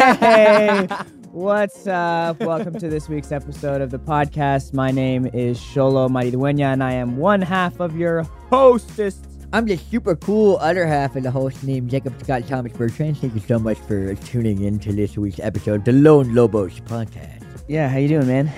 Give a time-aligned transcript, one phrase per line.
[0.00, 0.88] Hey,
[1.30, 2.40] what's up?
[2.40, 4.72] Welcome to this week's episode of the podcast.
[4.72, 9.20] My name is Xolo Maridueña, and I am one half of your hostess.
[9.52, 13.18] I'm the super cool other half of the host named Jacob Scott Thomas Bertrand.
[13.18, 16.80] Thank you so much for tuning in to this week's episode of the Lone Lobos
[16.80, 17.64] podcast.
[17.68, 18.50] Yeah, how you doing, man?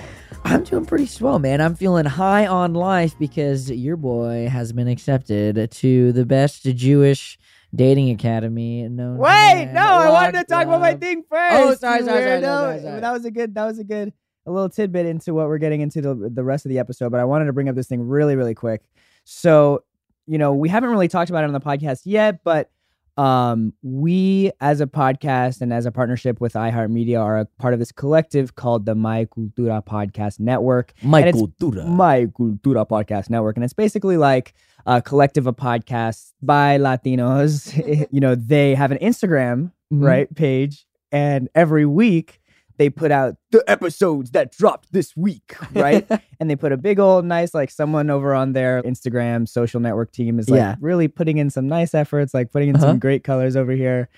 [0.45, 1.59] I'm doing pretty swell, man.
[1.59, 7.37] I'm feeling high on life because your boy has been accepted to the best Jewish
[7.75, 11.55] dating academy No, Wait, no, I wanted to talk about my thing first.
[11.55, 12.99] Oh, sorry, sorry, sorry, sorry.
[12.99, 13.55] That was a good.
[13.55, 14.13] That was a good.
[14.45, 17.21] A little tidbit into what we're getting into the the rest of the episode, but
[17.21, 18.83] I wanted to bring up this thing really, really quick.
[19.23, 19.85] So,
[20.27, 22.69] you know, we haven't really talked about it on the podcast yet, but
[23.17, 27.79] um, we as a podcast and as a partnership with iHeartMedia are a part of
[27.79, 30.93] this collective called the My Cultura Podcast Network.
[31.03, 31.87] My cultura.
[31.87, 33.55] My Cultura Podcast Network.
[33.55, 34.53] And it's basically like
[34.85, 38.07] a collective of podcasts by Latinos.
[38.11, 40.03] you know, they have an Instagram, Mhm.
[40.05, 40.85] right, page.
[41.11, 42.41] And every week
[42.77, 46.07] they put out the episodes that dropped this week, right?
[46.39, 50.11] and they put a big old nice, like someone over on their Instagram social network
[50.11, 50.75] team is like Yeah.
[50.79, 52.87] really putting in some nice efforts, like putting in Uh-huh.
[52.87, 54.09] some great colors over here.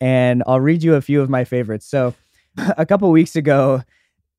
[0.00, 1.86] And I'll read you a few of my favorites.
[1.86, 2.14] So
[2.56, 3.82] a couple weeks ago,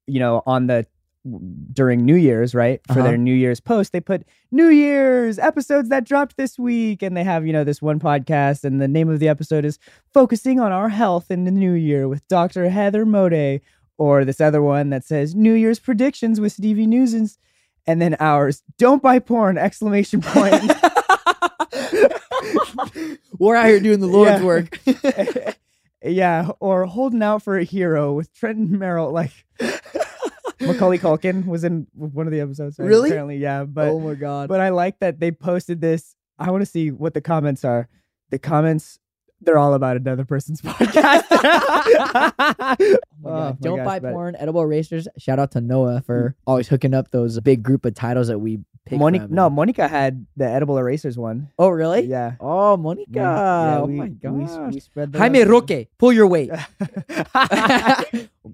[0.08, 0.86] you know, on the
[1.74, 2.82] during New Year's, right?
[2.88, 3.04] For Uh-huh.
[3.04, 7.02] their New Year's post, they put New Year's episodes that dropped this week.
[7.04, 9.78] And they have, you know, this one podcast, and the name of the episode is
[10.14, 12.70] Focusing on Our Health in the New Year with Dr.
[12.70, 13.62] Heather Mode.
[13.98, 17.38] Or this other one that says New Year's predictions with Stevie Newsons.
[17.86, 19.58] And then ours, don't buy porn!
[19.60, 20.56] Exclamation point.
[23.40, 24.46] We're out here doing the Lord's Yeah.
[24.46, 24.80] work.
[26.04, 29.12] yeah, or holding out for a hero with Trenton Merrill.
[29.12, 29.32] Like
[30.62, 32.78] Macaulay Culkin was in one of the episodes.
[32.80, 32.86] right?
[32.88, 33.10] Really?
[33.10, 33.64] Apparently, yeah.
[33.64, 34.50] But oh my god.
[34.50, 36.16] but I like that they posted this.
[36.40, 37.88] I want to see what the comments are.
[38.30, 38.98] The comments,
[39.42, 41.24] they're all about another person's podcast.
[43.24, 45.08] Oh Oh Don't gosh, buy but- porn, edible erasers.
[45.18, 48.60] Shout out to Noah for always hooking up those big group of titles that we
[48.88, 48.98] pick.
[48.98, 51.50] Monica, no, Monica had the edible erasers one.
[51.60, 52.02] Oh really?
[52.06, 52.34] Yeah.
[52.40, 53.12] Oh, Monica.
[53.12, 54.74] Yeah, oh we- my we- god.
[54.74, 55.44] We, spread the Jaime.
[55.44, 56.50] Roque, pull your weight.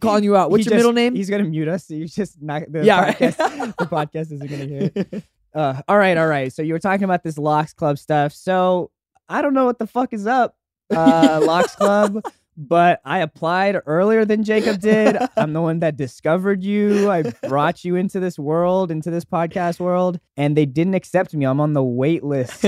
[0.02, 0.52] Calling you out.
[0.52, 1.16] What's your just- middle name?
[1.16, 1.86] He's gonna mute us.
[1.88, 3.18] So you just not the Yeah, right.
[3.18, 3.76] podcast.
[3.78, 4.92] the podcast isn't gonna hear.
[4.96, 5.24] it.
[5.56, 6.54] Uh, all right, all right.
[6.54, 8.32] So you were talking about this Lox Club stuff.
[8.32, 8.92] So
[9.28, 10.56] I don't know what the fuck is up,
[10.94, 12.22] uh, Lox Club.
[12.56, 15.18] But I applied earlier than Jacob did.
[15.36, 17.10] I'm the one that discovered you.
[17.10, 21.46] I brought you into this world, into this podcast world, and they didn't accept me.
[21.46, 22.64] I'm on the wait list.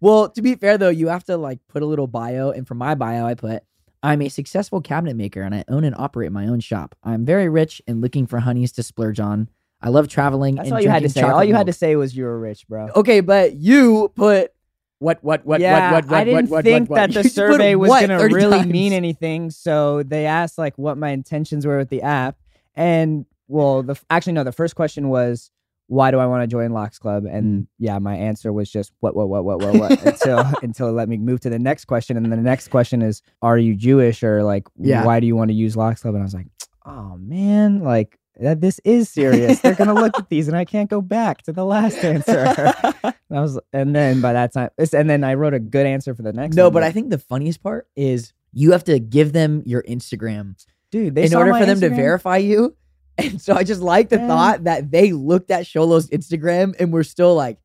[0.00, 2.74] well, to be fair though, you have to like put a little bio, and for
[2.76, 3.62] my bio, I put.
[4.02, 6.94] I'm a successful cabinet maker and I own and operate my own shop.
[7.02, 9.48] I'm very rich and looking for honeys to splurge on.
[9.80, 10.56] I love traveling.
[10.56, 11.22] That's and all you had to say.
[11.22, 12.88] All you had to say was you were rich, bro.
[12.96, 14.52] Okay, but you put
[14.98, 17.74] what what what yeah, what what what I didn't what, think what, that the survey
[17.76, 18.72] was what gonna really times?
[18.72, 19.50] mean anything.
[19.50, 22.36] So they asked like what my intentions were with the app,
[22.74, 25.52] and well, the actually no, the first question was
[25.88, 27.66] why do I want to join Lox Club, and Mm.
[27.78, 31.08] yeah, my answer was just what what what what what what until until it let
[31.08, 34.42] me move to the next question, and the next question is are you Jewish or
[34.44, 35.04] like Yeah.
[35.04, 36.46] why do you want to use Lox Club, and I was like
[36.86, 38.18] oh man, like.
[38.40, 39.58] That this is serious.
[39.58, 42.72] They're gonna look at these, and I can't go back to the last answer.
[43.30, 46.14] And I was, and then by that time, and then I wrote a good answer
[46.14, 46.54] for the next.
[46.54, 49.82] no, one, but I think the funniest part is you have to give them your
[49.82, 50.54] Instagram
[50.90, 52.76] dude, they in order for them to verify you.
[53.18, 54.28] And so I just like the Yeah.
[54.28, 57.58] thought that they looked at Xolo's Instagram and were still like,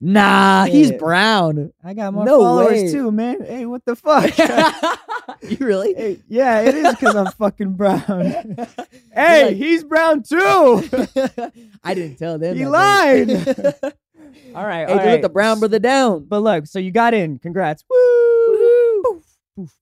[0.00, 1.72] nah, he's brown.
[1.82, 2.92] I got more No followers way.
[2.92, 3.42] too, man.
[3.44, 4.36] Hey, what the fuck?
[5.42, 5.94] you really?
[5.94, 8.56] Hey, yeah, it is because I'm fucking brown.
[9.14, 10.82] Hey, like- he's brown too.
[11.82, 12.56] I didn't tell them.
[12.56, 13.30] He lied.
[14.54, 15.22] all right, hey, all let right.
[15.22, 16.24] the brown brother down.
[16.26, 17.38] But look, so you got in.
[17.38, 17.82] Congrats.
[17.90, 19.22] Woo!
[19.56, 19.74] Poof.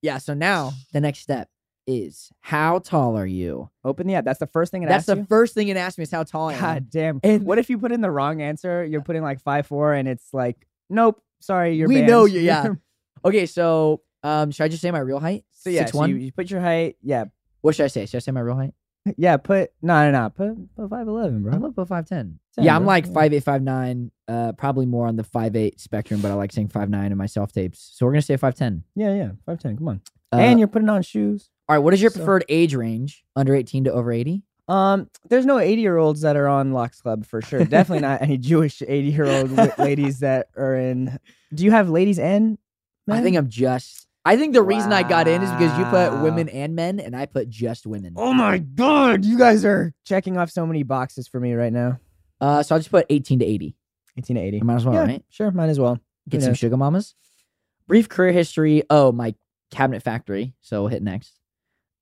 [0.00, 1.48] Yeah, so now the next step
[1.88, 3.70] is how tall are you?
[3.84, 4.24] Open the app.
[4.24, 5.26] That's the first thing it That's asks the you.
[5.26, 6.60] first thing it asked me is how tall I am.
[6.60, 7.20] God damn.
[7.24, 8.84] And- what if you put in the wrong answer?
[8.84, 12.06] You're putting like five four, and it's like, nope, sorry, you're We banned.
[12.08, 12.74] know you- yeah.
[13.24, 15.44] Okay, so um, should I just say my real height?
[15.52, 16.10] so yeah, Six so one.
[16.10, 16.96] you, you put your height.
[17.02, 17.24] Yeah,
[17.62, 18.06] What should I say?
[18.06, 18.74] Should I say my real height?
[19.16, 19.36] yeah.
[19.38, 20.30] Put no, no, no.
[20.30, 21.52] Put put five eleven, bro.
[21.52, 22.38] I'm about five ten.
[22.58, 22.86] Yeah, I'm bro.
[22.88, 24.12] like five eight, five nine.
[24.28, 27.18] Uh, probably more on the five eight spectrum, but I like saying five nine in
[27.18, 27.90] my self tapes.
[27.94, 28.84] So we're gonna say five ten.
[28.94, 29.30] Yeah, yeah.
[29.46, 29.76] Five ten.
[29.76, 30.00] Come on.
[30.32, 31.50] Uh, and you're putting on shoes.
[31.68, 31.82] All right.
[31.82, 33.24] What is your so- preferred age range?
[33.36, 34.42] Under eighteen to over eighty?
[34.68, 37.64] Um, there's no 80 year olds that are on Lox Club for sure.
[37.64, 41.18] Definitely not any Jewish 80 year old ladies that are in.
[41.54, 42.58] Do you have ladies and?
[43.10, 44.06] I think I'm just.
[44.26, 47.16] I think the reason I got in is because you put women and men, and
[47.16, 48.12] I put just women.
[48.16, 51.98] Oh my god, you guys are checking off so many boxes for me right now.
[52.38, 53.74] Uh, so I'll just put eighteen to eighty.
[54.18, 54.60] 18 to 80.
[54.60, 55.24] I might as well, yeah, right?
[55.30, 55.98] Sure, might as well.
[56.28, 57.14] Get some sugar mamas.
[57.86, 58.82] Brief career history.
[58.90, 59.34] Oh, my
[59.70, 60.54] cabinet factory.
[60.60, 61.37] So we'll hit next.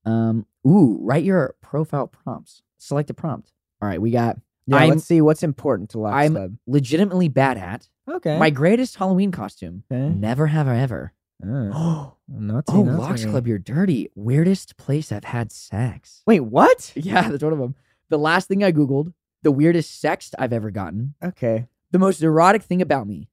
[0.07, 2.61] Um, ooh, write your profile prompts.
[2.77, 3.51] Select a prompt.
[3.81, 6.55] All right, we got Yeah, I'm- let's see what's important to Lox I'm- Club.
[6.67, 8.37] legitimately bad at Okay.
[8.39, 9.83] my greatest Halloween costume.
[9.91, 10.09] Okay.
[10.09, 11.13] Never have I ever.
[11.45, 13.25] Oh, oh, naughty, Lox.
[13.25, 14.09] Club, you're dirty.
[14.15, 16.23] Weirdest place I've had sex.
[16.25, 16.93] Wait, what?
[16.95, 17.75] Yeah, that's one of them.
[18.09, 19.13] The last thing I Googled,
[19.43, 21.13] the weirdest sext I've ever gotten.
[21.23, 21.67] Okay.
[21.91, 23.29] The most erotic thing about me.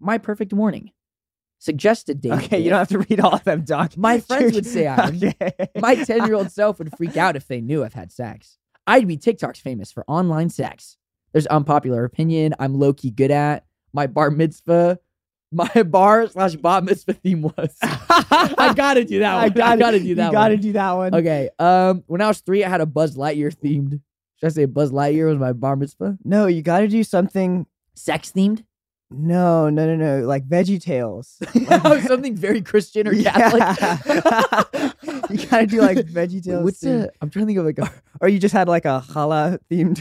[0.00, 0.90] My perfect morning.
[1.62, 2.32] Suggested date.
[2.32, 3.92] Okay, you don't have to read all of them, Doc.
[3.96, 5.14] My friends would say I'm.
[5.22, 5.52] Okay.
[5.78, 8.58] My 10 year old self would freak out if they knew I've had sex.
[8.84, 10.96] I'd be TikTok's famous for online sex.
[11.30, 13.64] There's unpopular opinion I'm low key good at.
[13.92, 14.98] My bar mitzvah,
[15.52, 17.78] my bar slash bar mitzvah theme was.
[17.80, 19.44] I gotta do that one.
[19.44, 20.32] I gotta, gotta do that one.
[20.32, 20.62] You gotta one.
[20.62, 21.14] do that one.
[21.14, 21.50] Okay.
[21.60, 24.00] Um, when I was three, I had a Buzz Lightyear themed.
[24.40, 26.18] Should I say Buzz Lightyear was my bar mitzvah?
[26.24, 27.66] No, you gotta do something.
[27.94, 28.64] Sex themed?
[29.14, 30.26] No, no, no, no.
[30.26, 31.38] Like Veggie Tales.
[32.06, 33.62] Something very Christian or Catholic.
[35.30, 36.64] you gotta do like Veggie Tales.
[36.64, 37.02] What's themed.
[37.02, 37.12] the?
[37.20, 40.00] I'm trying to think of like a Or you just had like a challah themed.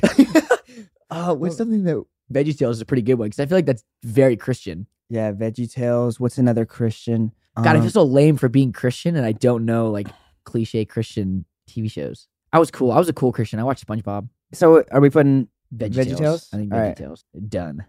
[1.09, 3.65] oh, what's something that Veggie Tales is a pretty good one because I feel like
[3.65, 4.87] that's very Christian.
[5.09, 6.19] yeah, Veggie Tales.
[6.19, 7.31] What's another Christian?
[7.57, 10.07] God, I Um, feel so lame for being Christian and I don't know like
[10.45, 12.27] cliche Christian TV shows.
[12.53, 12.91] I was cool.
[12.91, 13.59] I was a cool Christian.
[13.59, 14.27] I watched SpongeBob.
[14.53, 15.47] so are we putting?
[15.73, 16.49] Veggie, Tales.
[16.53, 16.97] I think Veggie right.
[16.97, 17.23] Tales.
[17.47, 17.85] Done.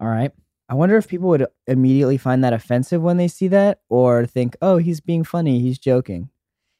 [0.00, 0.30] All right.
[0.68, 4.56] I wonder if people would immediately find that offensive when they see that, or think,
[4.60, 5.60] "Oh, he's being funny.
[5.60, 6.28] He's joking."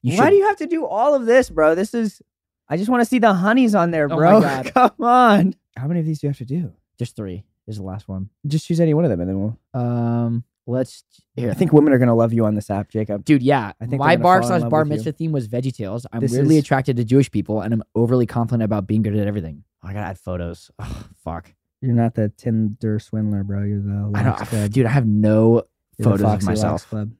[0.03, 1.73] You Why should- do you have to do all of this, bro?
[1.75, 2.21] This is.
[2.69, 4.41] I just want to see the honeys on there, Oh bro.
[4.41, 4.73] God.
[4.73, 5.55] Come on.
[5.77, 6.73] How many of these do you have to do?
[6.99, 8.29] Just three is the last one.
[8.45, 9.57] Just choose any one of them, and then we'll.
[9.81, 11.05] Um, let's
[11.37, 11.49] here.
[11.49, 13.23] I think women are gonna love you on this app, Jacob.
[13.23, 13.71] Dude, yeah.
[13.79, 16.05] I think my bar slash bar mitzvah theme was Veggie Tales.
[16.11, 19.15] I'm This weirdly is- attracted to Jewish people, and I'm overly confident about being good
[19.15, 19.63] at everything.
[19.81, 20.69] Oh, I gotta add photos.
[20.79, 21.53] Oh, fuck.
[21.81, 23.63] You're not the Tinder swindler, bro.
[23.63, 24.71] You're the I Lox don't, Club.
[24.71, 24.85] dude.
[24.85, 25.63] I have no You're
[25.97, 26.89] the photos of Foxy Lox myself.
[26.89, 27.11] Club.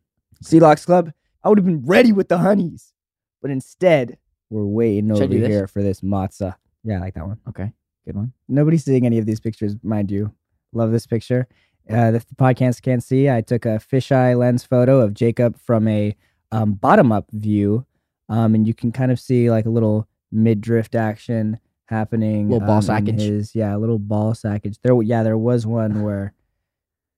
[0.42, 1.12] Sea Lox Club.
[1.44, 2.94] I would have been ready with the honeys,
[3.42, 4.18] but instead
[4.50, 5.48] we're waiting Should I over do this?
[5.50, 6.56] here for this matzah.
[6.84, 7.38] Yeah, I like that one.
[7.50, 7.72] Okay,
[8.06, 8.34] good one.
[8.48, 10.34] Nobody's seeing any of these pictures, mind you.
[10.74, 11.48] Love this picture.
[11.90, 15.88] Uh, if the podcast can't see, I took a fisheye lens photo of Jacob from
[15.88, 16.16] a
[16.52, 17.86] um, bottom up view,
[18.30, 22.50] um, and you can kind of see like a little mid drift action happening.
[22.50, 23.22] Little ball um, sackage.
[23.22, 24.78] His, yeah, a little ball sackage.
[24.84, 26.34] There, yeah, there was one where,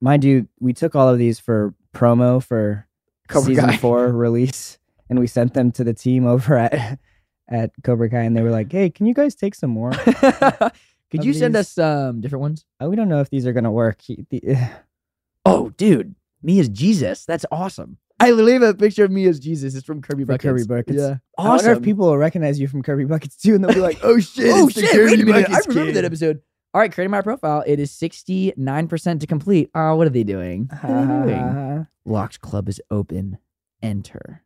[0.01, 2.87] mind you, we took all of these for promo for
[3.27, 3.77] Cobra season Kai.
[3.77, 4.77] four release,
[5.09, 6.99] and we sent them to the team over at
[7.47, 9.91] at Cobra Kai, and they were like, "Hey, can you guys take some more?"
[11.11, 12.65] Could you send these- us um different ones?
[12.81, 14.01] Uh, we don't know if these are gonna work.
[14.01, 14.57] He- the-
[15.45, 17.25] Oh, dude, me as Jesus.
[17.25, 17.97] That's awesome.
[18.19, 19.75] I literally have a picture of me as Jesus.
[19.75, 20.43] It's from Kirby Buckets.
[20.43, 20.99] Kirby Buckets.
[20.99, 23.79] Yeah, I wonder if people will recognize you from Kirby Buckets too, and they'll be
[23.79, 24.51] like, "Oh shit!
[24.53, 24.89] oh shit!
[24.91, 25.45] Kirby minute.
[25.45, 26.41] I Buckets remember kid." that episode.
[26.73, 27.63] All right, creating my profile.
[27.65, 29.69] It is sixty nine percent to complete.
[29.73, 30.69] Oh, what are they doing?
[30.81, 31.87] What are they doing?
[32.05, 33.37] Lox Club is open.
[33.81, 34.43] Enter.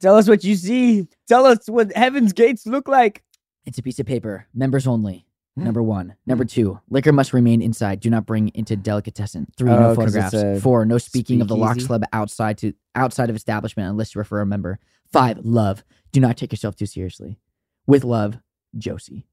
[0.00, 1.08] Tell us what you see.
[1.26, 3.22] Tell us what Heaven's Gates look like.
[3.64, 4.46] It's a piece of paper.
[4.54, 5.25] Members only.
[5.56, 5.64] Hmm.
[5.64, 6.14] Number one.
[6.26, 6.78] Number two.
[6.90, 8.00] Liquor must remain inside.
[8.00, 9.46] Do not bring into delicatessen.
[9.56, 9.70] Three.
[9.70, 10.58] no 'cause it's photographs.
[10.58, 10.84] a Four.
[10.84, 11.86] No speaking of the Lox speakeasy?
[11.86, 14.78] Club outside to outside of establishment unless you refer a member.
[15.12, 15.38] Five.
[15.44, 15.82] Love.
[16.12, 17.38] Do not take yourself too seriously.
[17.86, 18.38] With love,
[18.76, 19.26] Josie.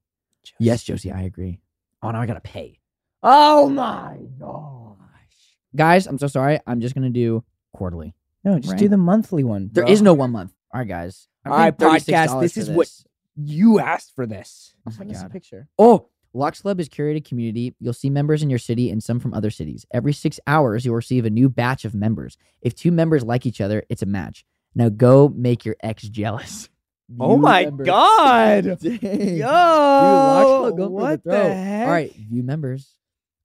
[0.59, 1.59] Yes, Josie, I agree.
[2.01, 2.79] Oh, now I gotta pay.
[3.21, 5.57] Oh my gosh.
[5.75, 6.59] Guys, I'm so sorry.
[6.67, 7.43] I'm just gonna do
[7.73, 8.15] quarterly.
[8.43, 8.79] No, just Right.
[8.79, 9.69] do the monthly one.
[9.71, 9.91] There bro.
[9.91, 10.53] is no one month.
[10.73, 11.27] All right, guys.
[11.45, 13.03] I'm All right, paying podcast, $36 this for is what-
[13.35, 14.75] You asked for this.
[14.85, 15.31] Oh my Send us a God.
[15.31, 15.67] picture.
[15.79, 17.75] Oh, Lox Club is curated community.
[17.79, 19.85] You'll see members in your city and some from other cities.
[19.93, 22.37] Every six hours, you'll receive a new batch of members.
[22.61, 24.45] If two members like each other, it's a match.
[24.73, 26.69] Now go make your ex jealous.
[27.19, 27.85] Oh my members.
[27.85, 28.63] god.
[28.79, 28.99] Dang.
[29.01, 31.85] Yo, Dude, Lox Club what the the, heck?
[31.85, 32.95] All right, view members.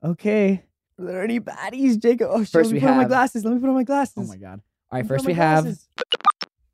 [0.03, 0.63] Okay.
[0.99, 2.29] Are there any baddies, Jacob?
[2.31, 3.45] Oh, shit, First let me we put on my glasses.
[3.45, 4.15] Let me put on my glasses.
[4.17, 4.61] Oh my god.
[4.91, 5.89] All Let right, me first we my have glasses.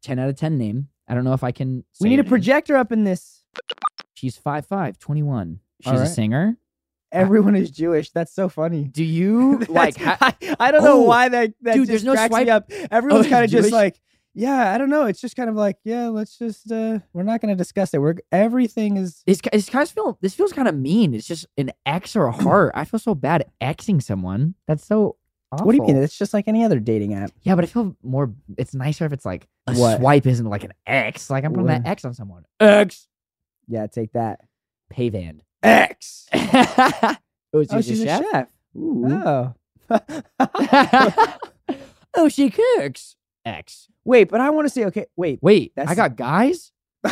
[0.02, 0.88] 10 out of 10 name.
[1.08, 1.84] I don't know if I can.
[2.00, 2.28] We need her a name.
[2.28, 3.42] projector up in this.
[4.12, 5.60] She's 5'5, 21.
[5.84, 6.56] She's All a singer.
[7.12, 8.10] Everyone is Jewish.
[8.10, 8.84] That's so funny.
[8.84, 9.96] Do you like?
[9.98, 12.46] Ha- I, I don't know Oh, why that, that dude, just there's no cracks swipe-
[12.46, 12.70] me up.
[12.90, 14.00] Everyone's Oh, kind of just like,
[14.34, 15.04] yeah, I don't know.
[15.06, 17.98] It's just kind of like, yeah, let's just uh we're not gonna discuss it.
[17.98, 21.14] We're everything is it's, it's kind of feel this feels kind of mean.
[21.14, 22.72] It's just an X or a heart.
[22.74, 24.54] I feel so bad Xing someone.
[24.66, 25.16] That's so.
[25.52, 25.66] Awful.
[25.66, 26.02] what do you mean?
[26.02, 27.30] It's just like any other dating app.
[27.42, 28.32] Yeah, but I feel more.
[28.58, 29.98] It's nicer if it's like a What?
[30.00, 31.30] swipe isn't like an X.
[31.30, 32.44] Like I'm putting that X on someone.
[32.58, 33.06] X.
[33.68, 34.40] Yeah, take that.
[34.92, 35.40] Payvan.
[35.64, 36.26] X.
[36.34, 37.16] oh,
[37.52, 38.48] Oh, she's a chef.
[38.76, 39.06] Ooh.
[39.06, 39.54] Oh.
[42.14, 43.16] oh, she cooks.
[43.44, 43.88] X.
[44.04, 45.38] wait, but I want to say, okay, wait.
[45.42, 46.72] Wait, I got guys.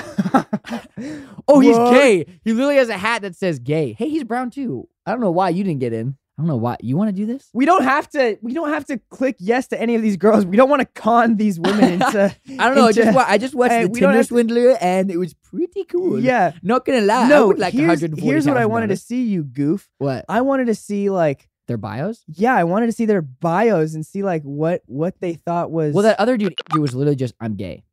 [1.48, 1.92] Oh, he's What?
[1.92, 2.24] gay.
[2.44, 3.94] He literally has a hat that says gay.
[3.98, 4.88] Hey, he's brown too.
[5.04, 6.16] I don't know why you didn't get in.
[6.38, 6.76] I don't know why.
[6.80, 7.50] You want to do this?
[7.52, 8.38] We don't have to.
[8.40, 10.46] We don't have to click yes to any of these girls.
[10.46, 12.34] We don't want to con these women into.
[12.58, 12.86] I don't know.
[12.86, 15.16] I just I just watched Hey, the we don't Tinder have to- Swindler, and it
[15.18, 16.18] was pretty cool.
[16.18, 16.52] Yeah.
[16.62, 17.24] Not gonna lie.
[17.24, 17.46] I no.
[17.48, 19.22] would like here's, here's what I wanted to see.
[19.24, 19.88] You goof.
[19.98, 20.24] What?
[20.28, 21.48] I wanted to see like.
[21.68, 22.24] Their bios?
[22.26, 25.94] Yeah, I wanted to see their bios and see like what what they thought was.
[25.94, 27.84] Well, that other dude, dude was literally just, "I'm gay."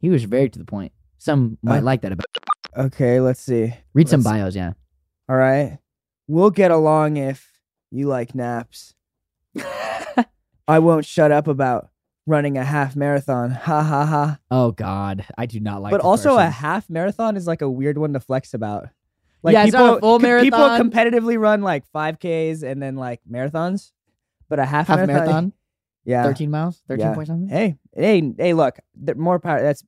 [0.00, 0.92] He was very to the point.
[1.18, 2.24] Some might Uh, like that about.
[2.76, 3.74] okay, let's see.
[3.92, 4.72] Read some let's- bios, yeah.
[5.28, 5.78] All right,
[6.28, 7.46] we'll get along if
[7.90, 8.94] you like naps.
[10.66, 11.90] I won't shut up about
[12.26, 13.50] running a half marathon.
[13.64, 14.38] Ha ha ha.
[14.50, 15.90] oh God, I do not like.
[15.90, 18.88] but also a half marathon is like a weird one to flex about.
[19.42, 23.92] Like Yeah, it's people, full co- people competitively run like 5Ks and then like marathons,
[24.48, 25.52] but a half, half marathon,
[26.06, 26.22] yeah.
[26.22, 27.14] thirteen miles, thirteen Yeah.
[27.14, 27.48] point something.
[27.48, 28.54] Hey, hey, hey!
[28.54, 28.78] Look,
[29.16, 29.60] more power.
[29.62, 29.84] That's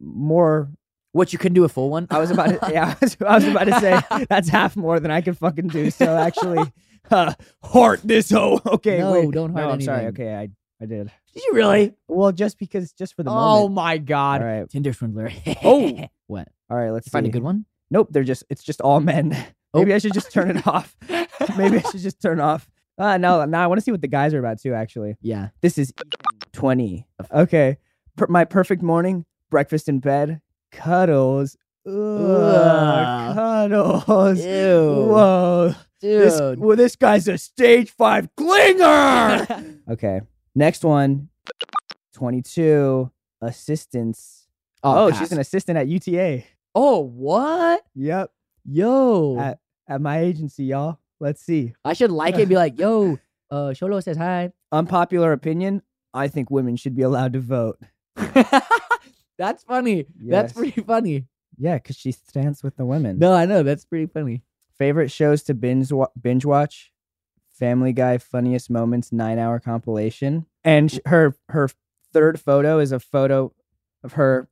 [0.00, 0.70] more.
[1.12, 2.06] What you couldn't do a full one?
[2.10, 2.72] I was about to.
[2.72, 5.68] yeah, I was, I was about to say that's half more than I can fucking
[5.68, 5.90] do.
[5.90, 6.72] So actually,
[7.10, 8.60] uh, heart this hoe.
[8.64, 9.30] Okay, No, wait.
[9.32, 10.06] don't heart no, I'm sorry.
[10.06, 10.48] Okay, I
[10.80, 11.10] I did.
[11.34, 11.94] Did you really?
[12.08, 13.46] Well, just because, just for the moment.
[13.46, 13.74] Oh moment.
[13.74, 15.30] my God, All right, Tinder Swindler.
[15.64, 16.06] Oh.
[16.26, 16.48] what?
[16.70, 16.90] all right.
[16.90, 17.64] Let's You find a good one?
[17.90, 18.44] Nope, they're just.
[18.50, 19.36] It's just all men.
[19.74, 19.78] Oh.
[19.80, 20.96] Maybe I should just turn it off.
[21.56, 22.68] Maybe I should just turn off.
[22.98, 24.74] Uh, no, now I want to see what the guys are about too.
[24.74, 25.48] Actually, Yeah.
[25.62, 25.92] this is
[26.52, 27.06] twenty.
[27.32, 27.78] Okay,
[28.16, 31.56] per- my perfect morning: breakfast in bed, cuddles.
[31.86, 33.34] Ugh, Ugh.
[33.34, 34.40] cuddles.
[34.44, 35.06] Ew.
[35.10, 36.60] Whoa, this, Dude.
[36.60, 39.78] well, this guy's a stage five clinger.
[39.90, 40.20] okay,
[40.54, 41.28] next one:
[42.14, 44.46] twenty-two assistants.
[44.82, 45.18] Oh, pass.
[45.20, 46.44] she's an assistant at UTA.
[46.74, 47.84] Oh, what?
[47.94, 48.30] Yep,
[48.64, 49.38] Yo.
[49.38, 50.98] At- at my agency, y'all.
[51.20, 51.74] Let's see.
[51.84, 52.48] I should like it.
[52.48, 53.18] Be like, yo,
[53.50, 54.52] uh, Xolo says hi.
[54.70, 55.82] Unpopular opinion:
[56.14, 57.78] I think women should be allowed to vote.
[59.38, 60.06] That's funny.
[60.20, 61.26] That's pretty funny.
[61.58, 63.18] Yeah, because she stands with the women.
[63.18, 63.62] No, I know.
[63.62, 64.42] That's pretty funny.
[64.78, 66.91] Favorite shows to binge wa- binge watch:
[67.62, 71.68] Family Guy funniest moments nine hour compilation, and sh- her her
[72.12, 73.52] third photo is a photo
[74.02, 74.48] of her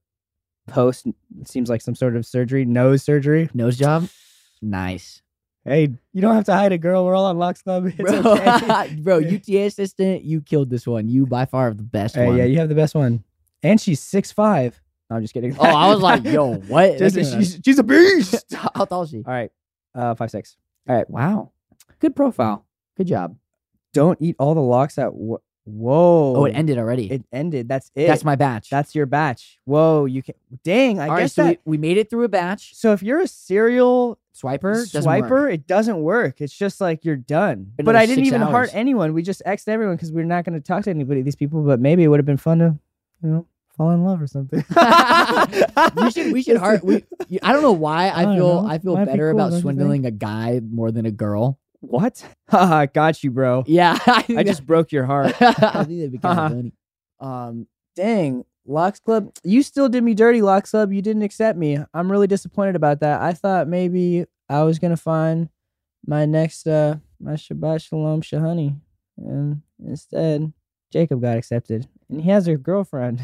[0.68, 1.08] post.
[1.44, 3.50] Seems like some sort of surgery, nose surgery.
[3.52, 4.08] Nose job.
[4.62, 5.22] Nice.
[5.64, 7.04] Hey, you don't have to hide it, girl.
[7.04, 7.86] We're all on Lox Club.
[7.98, 8.94] It's Bro, okay.
[9.00, 11.08] bro, UTA assistant, you killed this one.
[11.08, 12.36] You by far have the best Hey, one.
[12.36, 13.24] yeah, you have the best one,
[13.64, 14.80] and she's six five.
[15.10, 15.56] No, I'm just kidding.
[15.58, 16.96] oh, I was like, yo, what?
[16.96, 18.44] Just- she's, she's a beast.
[18.54, 19.24] How tall is she?
[19.26, 19.50] all right,
[19.96, 20.56] uh, five six.
[20.88, 21.50] All right, Wow.
[21.98, 22.64] Good profile.
[23.00, 23.36] Good job.
[23.94, 26.34] Don't eat all the lox at wh- whoa.
[26.36, 27.10] Oh, it ended already.
[27.10, 27.66] It ended.
[27.66, 28.06] That's it.
[28.06, 28.68] That's my batch.
[28.68, 29.58] That's your batch.
[29.64, 30.34] Whoa, you can.
[30.64, 31.60] Dang, I All right, guess so that.
[31.64, 32.74] we, we made it through a batch.
[32.76, 35.52] so if you're a serial Swiper, doesn't swiper, work.
[35.54, 36.42] it doesn't work.
[36.42, 37.72] It's just like you're done.
[37.78, 38.74] Another but I didn't six even heart hours.
[38.74, 39.14] anyone.
[39.14, 41.22] We just X'd everyone because we're not going to talk to anybody.
[41.22, 42.78] These people, but maybe it would have been fun to,
[43.22, 44.62] you know, fall in love or something.
[45.96, 46.84] we should we should heart.
[46.84, 48.68] We, you- I don't know why I, I don't feel know.
[48.68, 51.10] I feel Might be better cool, about don't you swindling a guy more than a
[51.10, 51.58] girl.
[51.80, 52.24] What?
[52.48, 53.64] Haha, got you, bro.
[53.66, 55.34] Yeah, I, I just broke your heart.
[55.40, 56.44] I think that'd be kind Haha.
[56.46, 56.72] of funny.
[57.20, 60.92] Um, dang, Lox Club, you still did me dirty, Lox Club.
[60.92, 61.78] You didn't accept me.
[61.94, 63.20] I'm really disappointed about that.
[63.20, 65.48] I thought maybe I was gonna find
[66.06, 68.78] my next uh my Shabbat Shalom Shahani,
[69.18, 70.52] and instead
[70.92, 73.20] Jacob got accepted, and he has a girlfriend.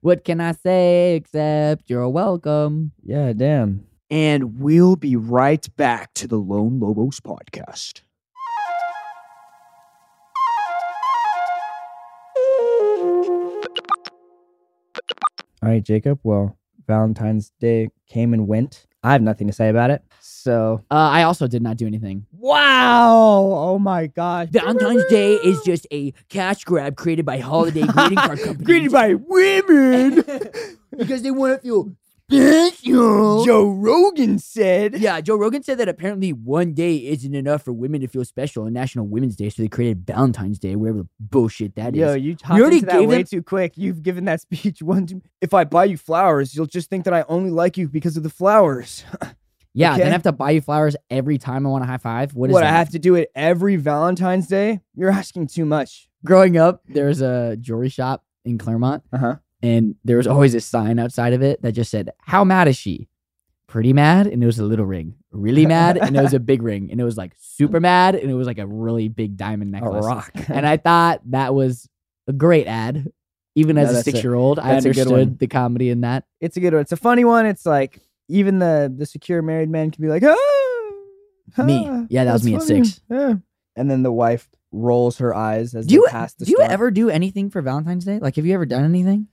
[0.00, 2.92] what can I say except you're welcome?
[3.02, 3.86] yeah, damn.
[4.14, 8.02] And we'll be right back to the Lone Lobos podcast.
[15.62, 16.20] All right, Jacob.
[16.22, 16.56] Well,
[16.86, 18.86] Valentine's Day came and went.
[19.02, 20.02] I have nothing to say about it.
[20.20, 22.26] So Uh, I also did not do anything.
[22.32, 23.34] wow.
[23.34, 24.48] Oh my gosh.
[24.50, 28.66] Valentine's Day is just a cash grab created by holiday greeting card companies.
[28.66, 30.24] Greeted by women.
[30.96, 31.92] because they want to feel
[32.38, 33.44] special.
[33.44, 34.98] Joe Rogan said.
[34.98, 38.64] Yeah, Joe Rogan said that apparently one day isn't enough for women to feel special
[38.64, 42.00] on National Women's Day, so they created Valentine's Day, whatever the bullshit that is.
[42.00, 43.72] Yo, you hopped already into that gave way them- too quick.
[43.76, 45.06] You've given that speech one.
[45.06, 48.16] Too, if I buy you flowers, you'll just think that I only like you because
[48.16, 49.04] of the flowers.
[49.74, 50.02] yeah, okay.
[50.02, 52.34] then I have to buy you flowers every time I want a high five.
[52.34, 52.72] What is what that?
[52.72, 54.80] I have to do it every Valentine's Day?
[54.94, 56.08] You're asking too much.
[56.24, 59.36] Growing up, there's a jewelry shop in Claremont, Uh huh.
[59.64, 62.76] And there was always a sign outside of it that just said, "How mad is
[62.76, 63.08] she?"
[63.66, 65.14] Pretty mad, and it was a little ring.
[65.32, 68.30] Really mad, and it was a big ring, and it was like super mad, and
[68.30, 70.06] it was like a really big diamond A necklace.
[70.06, 70.30] rock.
[70.48, 71.88] and I thought that was
[72.28, 73.10] a great ad.
[73.56, 76.24] Even as a a- six year old, I a understood the comedy in that.
[76.40, 76.82] it's a good one.
[76.82, 77.46] It's a funny one.
[77.46, 81.86] It's like even the the secure married man can be like, ah, Me.
[81.88, 82.84] ah, Yeah, that was me at funny.
[82.84, 83.00] six.
[83.10, 83.34] Yeah.
[83.76, 86.90] And then the wife rolls her eyes as Do you pass the do you ever
[86.90, 88.18] do anything for Valentine's Day?
[88.18, 89.28] Like, have you ever done anything?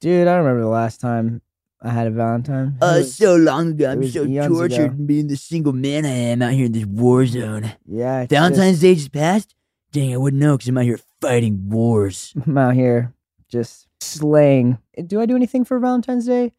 [0.00, 1.42] Dude, I remember the last time
[1.82, 2.76] I had a Valentine.
[2.80, 4.94] Uh, was- so long ago, I'm so tortured ago.
[5.06, 7.72] being the single man I am out here in this war zone.
[7.86, 9.54] yeah, Valentine's Day just passed?
[9.92, 12.34] Dang, I wouldn't know because I'm out here fighting wars.
[12.46, 13.14] I'm out here
[13.48, 14.78] just slaying.
[15.06, 16.52] Do I do anything for Valentine's Day?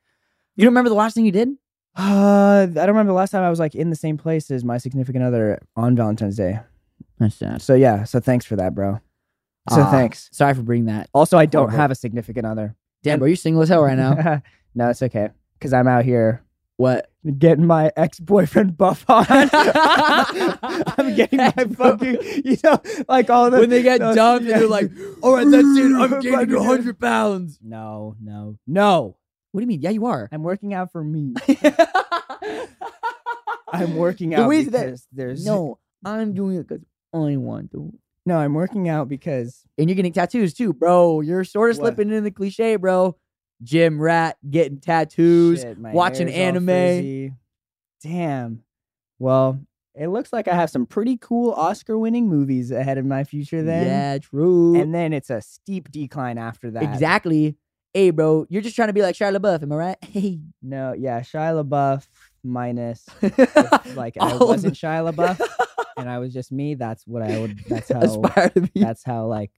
[0.56, 1.50] You don't remember the last thing you did?
[1.96, 2.02] Uh,
[2.64, 4.78] I don't remember the last time I was like in the same place as my
[4.78, 6.60] significant other on Valentine's Day.
[7.20, 7.62] That's sad.
[7.62, 9.00] So yeah, so thanks for that, bro.
[9.70, 10.30] So Aw, thanks.
[10.32, 11.10] Sorry for bringing that.
[11.14, 11.78] Also, I don't Horrible.
[11.78, 12.76] have a significant other.
[13.04, 14.42] Damn, bro, you're single as hell right now.
[14.76, 16.44] no, it's okay because I'm out here
[16.78, 17.12] what?
[17.38, 19.26] getting my ex boyfriend buff on.
[19.30, 24.54] I'm getting my fucking, you know, like all the when they get those- dumped yeah.
[24.54, 24.92] and they're like,
[25.22, 25.96] all right, that's it.
[25.96, 27.60] I'm gaining 100 pounds.
[27.62, 29.18] No, no, no.
[29.52, 29.82] What do you mean?
[29.82, 30.30] Yeah, you are.
[30.32, 31.34] I'm working out for me.
[33.72, 37.94] I'm working The out that- because there's no, I'm doing it because I want to.
[38.26, 38.38] No.
[38.38, 41.22] I'm working out because And you're getting tattoos too, bro.
[41.22, 41.84] You're sort of What?
[41.96, 43.16] slipping into the cliche, bro.
[43.64, 45.62] Gym rat, getting tattoos.
[45.62, 46.66] shit, my watching hair's all anime.
[46.68, 47.34] frizzy.
[48.04, 48.64] Damn.
[49.20, 49.60] Well,
[49.96, 53.62] it looks like I have some pretty cool Oscar-winning movies ahead of my future.
[53.62, 54.80] Then, Yeah, true.
[54.80, 56.84] and then it's a steep decline after that.
[56.84, 57.58] exactly.
[57.94, 59.98] Hey, bro, you're just trying to be like Shia LaBeouf, am I right?
[60.04, 60.40] Hey.
[60.62, 62.08] No, yeah, Shia LaBeouf
[62.44, 65.42] minus if, like I All wasn't Shia LaBeouf
[66.00, 66.76] and I was just me.
[66.76, 67.60] That's what I would.
[67.68, 68.00] That's how.
[68.02, 68.72] Aspire to be.
[68.80, 69.52] that's how like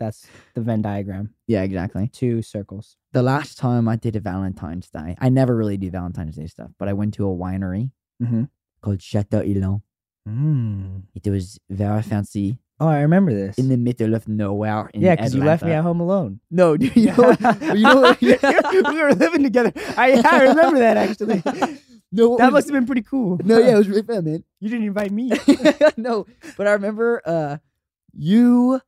[0.00, 1.30] that's the Venn diagram.
[1.46, 2.08] Yeah, exactly.
[2.08, 2.96] Two circles.
[3.12, 6.70] The last time I did a Valentine's Day, I never really do Valentine's Day stuff,
[6.78, 7.90] but I went to a winery
[8.22, 8.48] Mhm.
[8.82, 9.82] called Chateau Élan.
[10.28, 11.02] Mm.
[11.14, 13.56] It was very fancy Oh, I remember this.
[13.56, 14.90] in the middle of nowhere.
[14.94, 16.40] In yeah, because you left me at home alone.
[16.50, 17.36] No, dude, you know,
[17.72, 18.16] you know,
[18.90, 19.72] we were living together.
[19.96, 21.42] I, I remember that actually.
[22.14, 23.38] No, That must have been pretty cool.
[23.44, 24.44] no, yeah, it was really fun, man.
[24.60, 25.30] you didn't invite me.
[25.96, 27.56] no, but I remember uh
[28.12, 28.80] you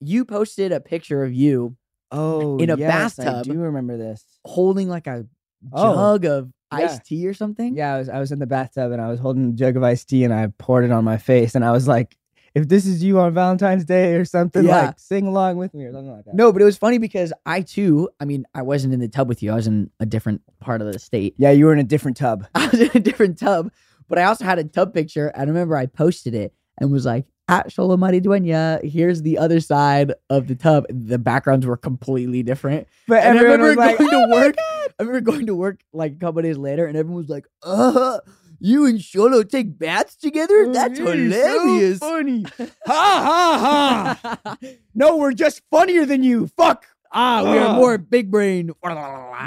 [0.00, 1.76] you posted a picture of you
[2.12, 3.44] Oh, In a yes, I bathtub.
[3.54, 4.24] do remember this.
[4.44, 5.26] holding like a
[5.72, 6.78] Oh, jug of yeah.
[6.78, 7.76] iced tea or something.
[7.76, 9.82] Yeah, I was I was in the bathtub and I was holding a jug of
[9.84, 12.16] iced tea and I poured it on my face and I was like,
[12.54, 14.86] if this is you on Valentine's Day or something, Yeah.
[14.86, 16.34] like sing along with me or something like that.
[16.34, 19.28] No, but it was funny because I too, I mean, I wasn't in the tub
[19.28, 19.52] with you.
[19.52, 21.34] I was in a different part of the state.
[21.38, 22.46] Yeah, you were in a different tub.
[22.54, 23.70] I was in a different tub,
[24.08, 25.28] but I also had a tub picture.
[25.28, 29.58] And I remember I posted it and was like, at Xolo Maridueña, here's the other
[29.58, 30.84] side of the tub.
[30.88, 32.86] The backgrounds were completely different.
[33.08, 34.54] But And I everyone remember was like, going to "Oh work.
[34.58, 38.18] I remember going to work like a couple days later, and everyone was like, "Uh,
[38.60, 40.70] you and Xolo take baths together?
[40.72, 42.44] That's Oh, you're so hilarious." funny.
[42.86, 44.56] ha ha ha.
[44.94, 46.46] No, we're just funnier than you.
[46.56, 46.86] Fuck.
[47.12, 47.76] ah, we are Ah.
[47.76, 48.70] more big brain.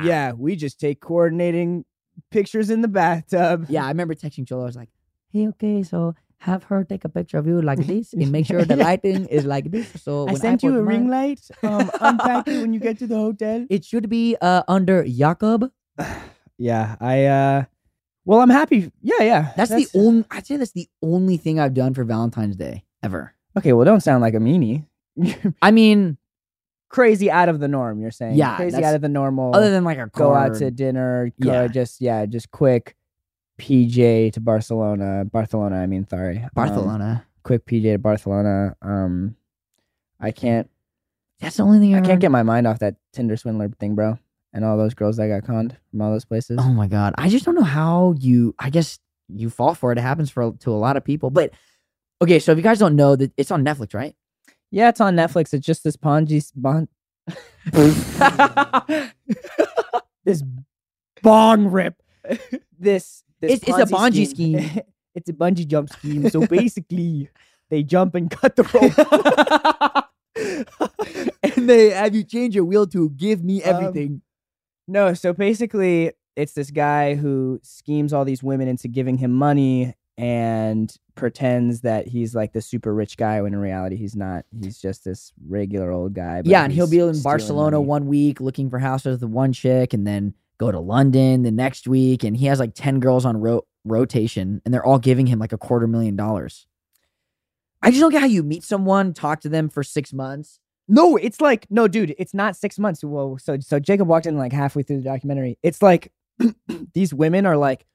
[0.04, 1.86] Yeah, we just take coordinating
[2.32, 3.68] pictures in the bathtub.
[3.70, 3.86] yeah.
[3.86, 4.64] I remember texting Xolo.
[4.64, 4.90] I was like,
[5.32, 8.66] "Hey, okay, so have her take a picture of you like this, and make sure
[8.66, 11.40] the lighting is like this." So I when sent you put a ring light.
[11.64, 13.66] Um, unpack it when you get to the hotel.
[13.70, 15.72] It should be uh under Jacob.
[16.58, 17.26] Yeah, I.
[17.26, 17.64] uh
[18.26, 18.92] Well, I'm happy.
[19.02, 19.54] Yeah, yeah.
[19.58, 20.26] That's, the only.
[20.32, 23.34] I'd say that's the only thing I've done for Valentine's Day ever.
[23.58, 24.86] Okay, well, don't sound like a meanie.
[25.62, 26.18] I mean,
[26.94, 28.00] Crazy out of the norm.
[28.00, 28.36] You're saying.
[28.36, 29.56] Yeah, crazy out of the normal.
[29.56, 31.32] other than like a go out to dinner.
[31.42, 31.68] Go Yeah.
[31.68, 32.96] just yeah, just quick.
[33.60, 35.26] PJ to Barcelona.
[35.26, 35.78] Barcelona.
[35.78, 36.38] I mean, sorry.
[36.38, 37.26] Um, Barcelona.
[37.42, 38.76] quick PJ to Barcelona.
[38.84, 39.36] Um,
[40.20, 40.70] I can't.
[41.40, 43.96] that's the only thing I I've can't get my mind off that Tinder swindler thing,
[43.96, 44.20] bro.
[44.56, 46.60] And all those girls that got conned from all those places.
[46.62, 48.54] Oh my god, I just don't know how you.
[48.60, 49.98] I guess you fall for it.
[49.98, 51.32] It happens for to a lot of people.
[51.32, 51.52] But
[52.22, 54.16] okay, so if you guys don't know that it's on Netflix, right?
[54.70, 55.54] Yeah, it's on Netflix.
[55.54, 56.88] It's just this Ponzi bon-
[60.26, 60.44] this
[61.22, 61.96] bong rip.
[62.80, 64.82] This, this It's- it's a bungee scheme.
[65.16, 66.30] it's a bungee jump scheme.
[66.30, 67.30] So basically,
[67.70, 70.08] they jump and cut the rope.
[71.58, 74.22] and they have you change your will to give me Um, everything.
[74.88, 79.96] No, so basically, it's this guy who schemes all these women into giving him money
[80.18, 84.46] and pretends that he's like the super rich guy when in reality he's not.
[84.62, 86.42] He's just this regular old guy.
[86.42, 87.88] but yeah, and he'll be in Barcelona money.
[87.88, 91.88] one week looking for houses with one chick, and then go to London the next
[91.88, 95.40] week, and he has like ten girls on ro- rotation, and they're all giving him
[95.40, 96.68] like a quarter million dollars.
[97.82, 100.60] I just don't get how you meet someone, talk to them for six months.
[100.88, 102.14] No, it's like no, dude.
[102.18, 103.04] It's not six months.
[103.04, 105.58] Well, so so Jacob walked in like halfway through the documentary.
[105.64, 106.12] It's like
[106.94, 107.86] these women are like,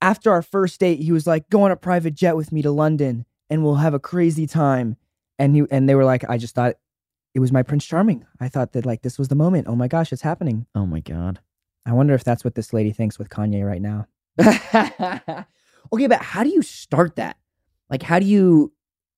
[0.00, 2.70] after our first date, he was like, go on a private jet with me to
[2.70, 4.96] London, and we'll have a crazy time.
[5.38, 6.76] And he and they were like, I just thought
[7.34, 8.24] it was my Prince Charming.
[8.40, 9.68] I thought that like this was the moment.
[9.68, 10.66] Oh my gosh, it's happening.
[10.74, 11.40] Oh my god.
[11.86, 14.06] I wonder if that's what this lady thinks with Kanye right now.
[15.92, 17.36] okay, but how do you start that?
[17.88, 18.72] Like, how do you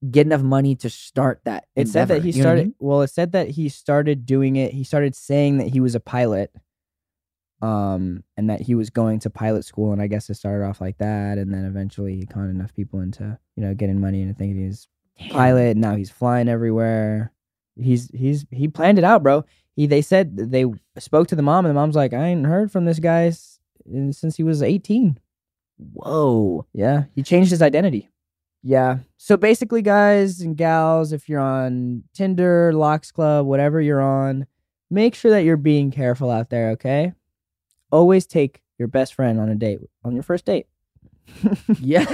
[0.08, 1.66] get enough money to start that?
[1.76, 2.64] It said that he You know what I started.
[2.66, 2.74] mean?
[2.78, 4.72] Well, it said that he started doing it.
[4.72, 6.52] He started saying that he was a pilot,
[7.62, 10.80] um, and that he was going to pilot school, and I guess it started off
[10.80, 14.36] like that, and then eventually he conned enough people into you know getting money and
[14.36, 14.88] thinking he's
[15.30, 15.72] pilot.
[15.72, 17.32] And now he's flying everywhere.
[17.76, 19.44] He's he's he planned it out, bro.
[19.76, 20.64] He they said they
[20.98, 23.30] spoke to the mom, and the mom's like, I ain't heard from this guy
[24.10, 25.18] since he was eighteen.
[25.92, 26.66] Whoa.
[26.72, 28.10] Yeah, he changed his identity.
[28.62, 28.98] Yeah.
[29.16, 34.46] So basically, guys and gals, if you're on Tinder, Lox Club, whatever you're on,
[34.90, 37.12] make sure that you're being careful out there, okay?
[37.90, 40.66] Always take your best friend on a date, on your first date.
[41.80, 42.04] Yeah.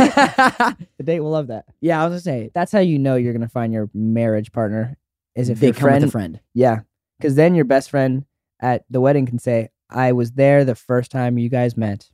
[0.99, 1.65] The date will love that.
[1.81, 4.53] yeah, I was gonna say That's how you know you're going to find your marriage
[4.53, 4.97] partner,
[5.35, 6.03] is if they your come friend.
[6.05, 6.41] with a friend.
[6.55, 6.81] Yeah.
[7.19, 8.25] Because then your best friend
[8.61, 12.11] at the wedding can say, I was there the first time you guys met.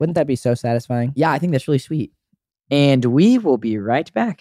[0.00, 1.12] Wouldn't that be so satisfying?
[1.14, 2.12] Yeah, I think that's really sweet.
[2.72, 4.40] And we will be right back.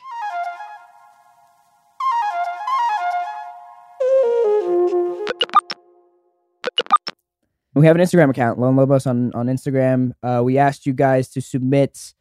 [7.74, 10.12] We have an Instagram account, Lone Lobos on on Instagram.
[10.22, 12.14] Uh, we asked you guys to submit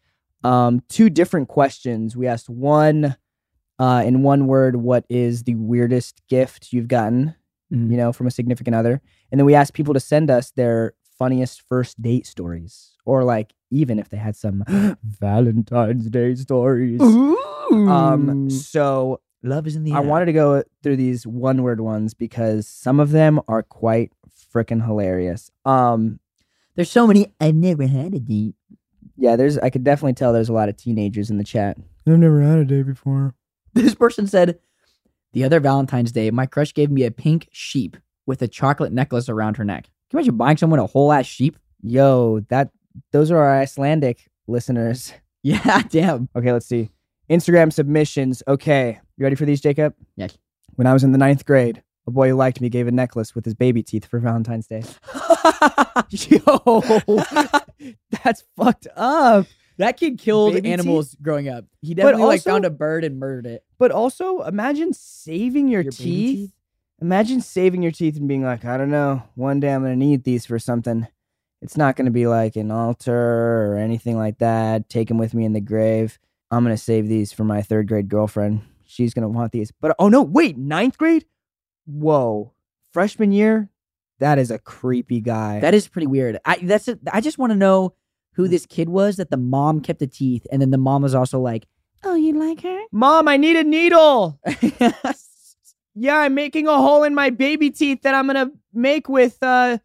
[0.44, 2.16] um, two different questions.
[2.16, 3.16] We asked one
[3.78, 7.34] uh, in one word, what is the weirdest gift you've gotten,
[7.72, 7.90] Mhm.
[7.90, 9.00] you know, from a significant other,
[9.32, 13.52] and then we asked people to send us their funniest first date stories, or like
[13.70, 14.64] even if they had some
[15.04, 17.00] Valentine's Day stories.
[17.00, 20.02] Um, so Love is in the I air.
[20.02, 24.12] wanted to go through these one word ones because some of them are quite
[24.52, 25.50] freaking hilarious.
[25.64, 26.18] Um,
[26.74, 27.32] There's so many.
[27.40, 28.54] I've never had a date.
[29.16, 31.76] yeah, there's I could definitely tell there's a lot of teenagers in the chat.
[32.06, 33.34] I've never had a day before.
[33.74, 34.58] This person said,
[35.32, 39.28] the other Valentine's Day, my crush gave me a pink sheep with a chocolate necklace
[39.28, 39.88] around her neck.
[40.10, 41.56] Can you imagine buying someone a whole ass sheep?
[41.82, 42.70] Yo, that
[43.12, 45.12] those are our Icelandic listeners.
[45.42, 46.28] Yeah, damn.
[46.36, 46.90] Okay, let's see.
[47.30, 48.42] Instagram submissions.
[48.46, 49.94] Okay, you ready for these, Jacob?
[50.14, 50.36] Yes.
[50.74, 53.34] When I was in the ninth grade, a boy who liked me gave a necklace
[53.34, 54.82] with his baby teeth for Valentine's Day.
[56.10, 56.82] Yo,
[58.22, 59.46] that's fucked up.
[59.78, 61.64] that kid killed Baby animals growing up.
[61.80, 63.64] He definitely like found a bird and murdered it.
[63.78, 66.36] But also, imagine saving your, Your teeth.
[66.38, 66.52] teeth?
[67.00, 70.24] Imagine saving your teeth and being like, I don't know, one day I'm gonna need
[70.24, 71.06] these for something.
[71.62, 74.90] It's not gonna be like an altar or anything like that.
[74.90, 76.18] Take them with me in the grave.
[76.50, 78.62] I'm gonna save these for my third grade girlfriend.
[78.84, 79.72] She's gonna want these.
[79.80, 81.24] But oh no, wait, ninth grade?
[81.86, 82.52] Whoa,
[82.92, 83.70] freshman year?
[84.18, 85.60] That is a creepy guy.
[85.60, 86.38] That is pretty weird.
[86.44, 87.00] I that's it.
[87.10, 87.94] I just want to know
[88.34, 91.14] who this kid was that the mom kept the teeth, and then the mom was
[91.14, 91.66] also like,
[92.04, 94.38] "Oh, you like her?" Mom, I need a needle.
[96.02, 99.76] Yeah, I'm making a hole in my baby teeth that I'm gonna make with uh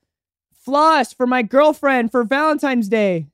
[0.54, 3.28] floss for my girlfriend for Valentine's Day.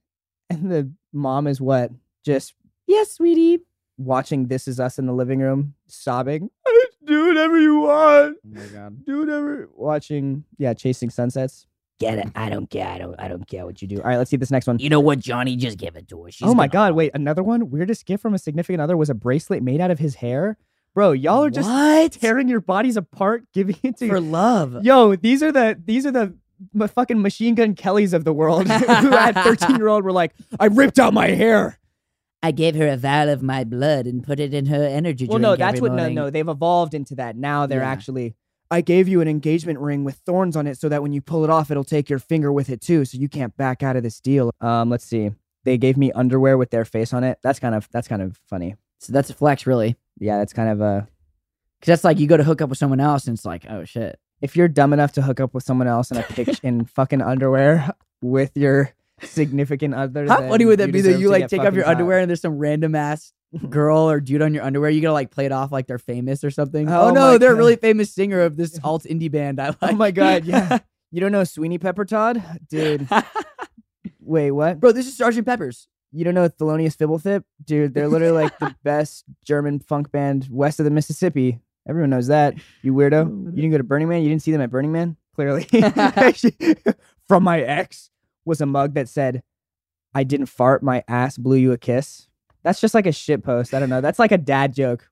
[0.50, 1.92] And the mom is what?
[2.26, 2.56] Just
[2.88, 3.60] yes, sweetie.
[3.98, 6.50] Watching This Is Us in the living room, sobbing.
[7.06, 8.38] Do whatever you want.
[8.44, 9.06] oh my god.
[9.06, 9.70] Do whatever.
[9.76, 11.68] Watching, yeah, chasing sunsets.
[12.00, 12.30] Get it?
[12.36, 12.88] I don't care.
[12.88, 13.14] I don't.
[13.20, 13.98] I don't care what you do.
[13.98, 14.80] All right, let's see this next one.
[14.80, 15.56] You know what, Johnny?
[15.56, 16.32] Just give it to her.
[16.32, 16.96] She's oh my gonna god!
[16.96, 17.70] Wait, another one.
[17.70, 20.58] Weirdest gift from a significant other was a bracelet made out of his hair.
[20.94, 24.84] Bro, y'all are just what tearing your bodies apart, giving it to for love.
[24.84, 26.36] Yo, these are the these are the
[26.80, 30.34] m- fucking machine gun Kellys of the world who at 13 year old were like,
[30.60, 31.80] I ripped out my hair.
[32.44, 35.32] I gave her a vial of my blood and put it in her energy drink.
[35.32, 37.36] Well, no, that's what no no they've evolved into that.
[37.38, 37.90] Now they're Yeah.
[37.90, 38.36] actually
[38.70, 41.44] I gave you an engagement ring with thorns on it so that when you pull
[41.44, 44.04] it off, it'll take your finger with it too, so you can't back out of
[44.04, 44.50] this deal.
[44.62, 45.32] Um, let's see.
[45.66, 47.38] They gave me underwear with their face on it.
[47.44, 48.76] That's kind of that's kind of funny.
[49.00, 49.96] So that's a flex, really.
[50.22, 51.08] Yeah, that's kind of a
[51.80, 53.84] Because that's like you go to hook up with someone else, and it's like, oh
[53.84, 54.20] shit.
[54.40, 57.22] if you're dumb enough to hook up with someone else in a pic in fucking
[57.22, 57.90] underwear
[58.22, 58.92] with your
[59.24, 60.28] significant other.
[60.28, 61.92] How funny would that be that you like take off your caught.
[61.92, 63.34] underwear and there's some random ass
[63.70, 64.90] girl or dude on your underwear?
[64.92, 66.88] You gotta like play it off like they're famous or something.
[66.90, 69.60] Oh Oh, no, they're a really famous singer of this alt indie band.
[69.60, 69.78] I like.
[69.82, 70.80] Oh my god, yeah.
[71.12, 72.42] You don't know Sweeney Pepper Todd?
[72.70, 73.08] Dude.
[74.22, 74.80] Wait, what?
[74.80, 75.88] Bro, this is Sergeant Pepper's.
[76.12, 77.44] You don't know Thelonious Fibblethip?
[77.64, 81.60] Dude, they're literally like the best German funk band west of the Mississippi.
[81.88, 82.56] Everyone knows that.
[82.82, 83.46] You weirdo.
[83.46, 84.22] You didn't go to Burning Man?
[84.22, 85.16] You didn't see them at Burning Man?
[85.36, 85.68] Clearly.
[87.28, 88.10] From my ex
[88.46, 89.42] was a mug that said,
[90.14, 92.28] I didn't fart, my ass blew you a kiss.
[92.64, 93.74] That's just like a shit post.
[93.74, 94.02] I don't know.
[94.02, 95.10] That's like a dad joke.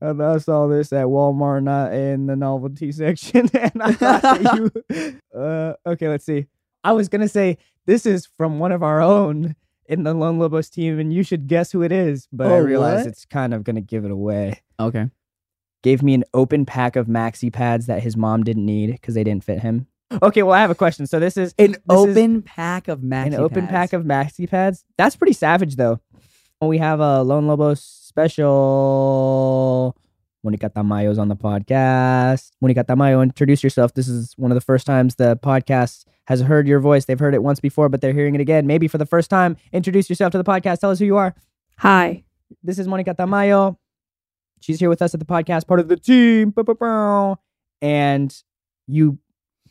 [0.00, 3.48] And I saw this at Walmart, not in the novelty section.
[3.54, 5.20] And I thought you.
[5.34, 6.46] Uh, okay, let's see.
[6.82, 10.38] I was going to say, this is from one of our own in the Lone
[10.38, 12.28] Lobos team, and you should guess who it is.
[12.32, 13.08] But I oh, realize what?
[13.08, 14.60] it's kind of going to give it away.
[14.78, 15.10] Okay.
[15.82, 19.24] Gave me an open pack of maxi pads that his mom didn't need because they
[19.24, 19.86] didn't fit him.
[20.22, 21.06] Okay, well, I have a question.
[21.06, 23.72] So this is An This is open pack of maxi an open pads.
[23.72, 24.84] pack of maxi pads.
[24.96, 26.00] That's pretty savage, though.
[26.60, 28.44] We have a Lone Lobos special.
[30.42, 32.52] Monica Tamayo's on the podcast.
[32.60, 33.94] Monica Tamayo, introduce yourself.
[33.94, 37.04] This is one of the first times the podcast has heard your voice.
[37.04, 39.56] They've heard it once before, but they're hearing it again, maybe for the first time.
[39.72, 40.80] Introduce yourself to the podcast.
[40.80, 41.34] Tell us who you are.
[41.78, 42.24] Hi.
[42.62, 43.76] This is Monica Tamayo.
[44.60, 46.54] She's here with us at the podcast, part of the team.
[47.82, 48.34] And
[48.86, 49.18] you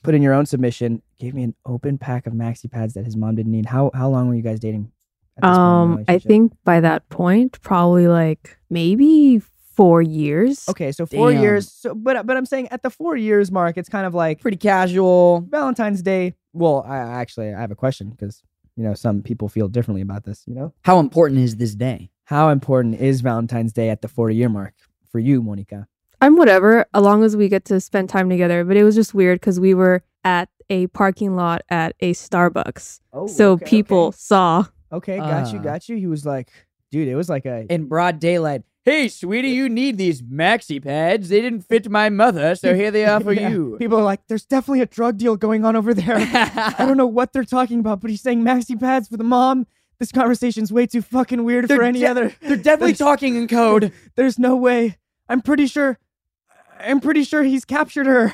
[0.04, 3.16] put in your own submission, gave me an open pack of maxi pads that his
[3.18, 3.66] mom didn't need.
[3.66, 4.92] How how long were you guys dating?
[5.38, 9.42] at this point in the Um, I think by that point, probably like maybe
[9.76, 10.68] four years.
[10.70, 11.42] Okay, so four Damn.
[11.42, 11.72] years.
[11.72, 14.58] So, but but I'm saying at the four years mark, it's kind of like Pretty
[14.58, 15.42] casual.
[15.50, 16.36] Valentine's Day.
[16.54, 18.44] Well, I I actually I have a question because
[18.76, 20.44] you know some people feel differently about this.
[20.48, 22.10] You know, How important is this day?
[22.26, 24.74] how important is Valentine's Day at the 40 year mark
[25.12, 25.88] for you, Monica?
[26.22, 28.64] I'm whatever, as long as we get to spend time together.
[28.64, 33.02] But it was just weird because we were at a parking lot at a Starbucks.
[33.12, 34.66] Oh, so people saw.
[34.92, 35.64] Okay, got you, Ah.
[35.64, 35.98] got you.
[35.98, 36.50] He was like,
[36.92, 38.62] dude, it was like a In broad daylight.
[38.86, 41.30] Hey, sweetie, you need these maxi pads.
[41.30, 43.48] They didn't fit my mother, so here they are for Yeah.
[43.50, 43.76] you.
[43.80, 46.18] People are like, there's definitely a drug deal going on over there.
[46.18, 49.68] I don't know what they're talking about, but he's saying maxi pads for the mom.
[50.00, 52.36] This conversation's way too fucking weird They're for any de- other.
[52.42, 53.94] They're definitely talking in code.
[54.16, 54.98] There's no way.
[55.30, 55.98] I'm pretty sure.
[56.80, 58.32] I'm pretty sure he's captured her.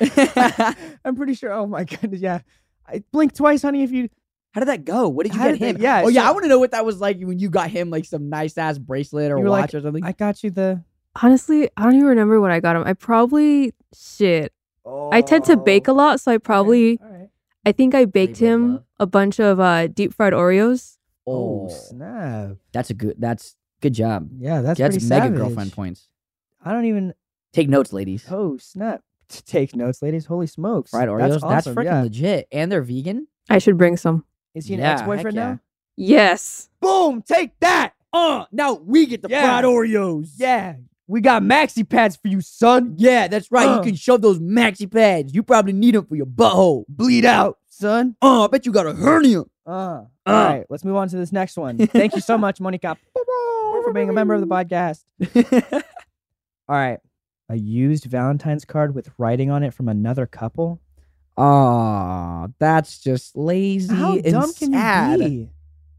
[1.04, 1.52] I'm pretty sure.
[1.52, 2.40] Oh my goodness, yeah.
[2.88, 3.84] I blink twice, honey.
[3.84, 4.08] If you
[4.52, 5.08] How did that go?
[5.08, 5.82] What did you How get did that- him?
[5.82, 7.70] yeah, Oh yeah, so- I want to know what that was like when you got
[7.70, 10.04] him like some nice ass bracelet or You were watch like, or something.
[10.04, 10.82] I got you the.
[11.22, 12.82] Honestly, I don't even remember what I got him.
[12.86, 14.52] I probably shit.
[14.86, 17.28] I tend to bake a lot, so I probably All right.
[17.64, 18.84] I think I baked Flavor of him love.
[19.00, 20.96] a bunch of uh, deep fried Oreos.
[21.26, 22.56] Oh oh, snap!
[22.72, 23.14] that's a good.
[23.18, 24.30] That's good job.
[24.38, 25.38] Yeah, that's That's pretty mega savage.
[25.38, 26.08] girlfriend points.
[26.64, 27.14] I don't even.
[27.52, 28.24] Take notes, ladies.
[28.30, 29.02] Oh snap!
[29.28, 30.26] Take notes, ladies.
[30.26, 30.90] Holy smokes!
[30.90, 31.18] Fried Oreos.
[31.28, 31.74] That's, That's, awesome.
[31.76, 32.02] freaking yeah.
[32.02, 33.26] legit, and they're vegan.
[33.48, 34.24] I should bring some.
[34.54, 35.50] Is he an Yeah, ex-boyfriend heck yeah.
[35.52, 35.60] now?
[35.96, 36.68] Yes.
[36.80, 37.22] Boom!
[37.22, 37.92] Take that!
[38.12, 39.42] Uh, now we get the Yeah.
[39.42, 40.30] fried Oreos.
[40.36, 42.94] Yeah, we got maxi pads for you, son.
[42.98, 43.68] Yeah, that's right.
[43.68, 43.76] Uh.
[43.76, 45.34] You can shove those maxi pads.
[45.34, 46.84] You probably need them for your butthole.
[46.88, 48.16] Bleed out, son.
[48.22, 49.42] Oh, I bet you got a hernia.
[49.66, 51.78] Uh, all right, let's move on to this next one.
[51.78, 55.04] Thank you so much, Monica, for being a member of the podcast.
[56.68, 56.98] All right,
[57.48, 60.80] a used Valentine's card with writing on it from another couple.
[61.36, 65.20] Oh, that's just lazy How and dumb can sad.
[65.20, 65.48] you be?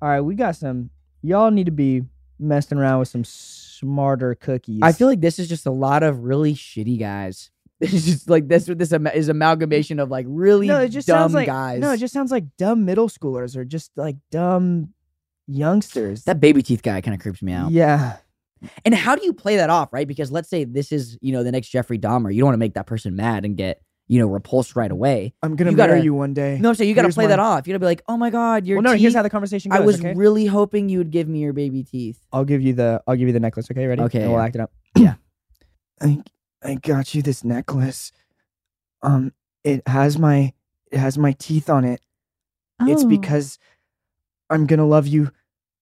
[0.01, 0.89] All right, we got some.
[1.21, 2.03] Y'all need to be
[2.39, 4.79] messing around with some smarter cookies.
[4.81, 7.49] I feel like this is just a lot of really shitty guys.
[7.83, 8.65] It's just like this.
[8.65, 11.79] This is amalgamation of like really no, it just dumb sounds like guys.
[11.79, 14.93] no, it just sounds like dumb middle schoolers or just like dumb
[15.47, 16.23] youngsters.
[16.25, 17.71] that baby teeth guy kind of creeps me out.
[17.71, 18.17] yeah,
[18.85, 20.07] And how do you play that off, right?
[20.07, 22.31] Because let's say this is you know the next Jeffrey Dahmer.
[22.31, 23.81] You don't want to make that person mad and get
[24.11, 25.33] you know repulsed right away.
[25.41, 26.57] I'm gonna You marry gotta- you one day.
[26.59, 27.65] No, I'm saying you got to play that off.
[27.65, 28.91] You got to be like, oh my god, your well, no.
[28.91, 29.01] teeth.
[29.01, 29.79] Here's how the conversation goes.
[29.79, 30.13] I was okay?
[30.13, 32.19] really hoping you would give me your baby teeth.
[32.33, 33.71] I'll give you the I'll give you the necklace.
[33.71, 34.01] Okay, ready?
[34.01, 34.71] Okay, and we'll act it up.
[34.97, 35.13] Yeah.
[36.01, 36.21] I
[36.61, 38.11] I got you this necklace.
[39.01, 39.31] Um,
[39.63, 40.51] it has my
[40.91, 42.01] it has my teeth on it.
[42.81, 43.07] It's Oh.
[43.07, 43.59] because
[44.49, 45.31] I'm gonna love you.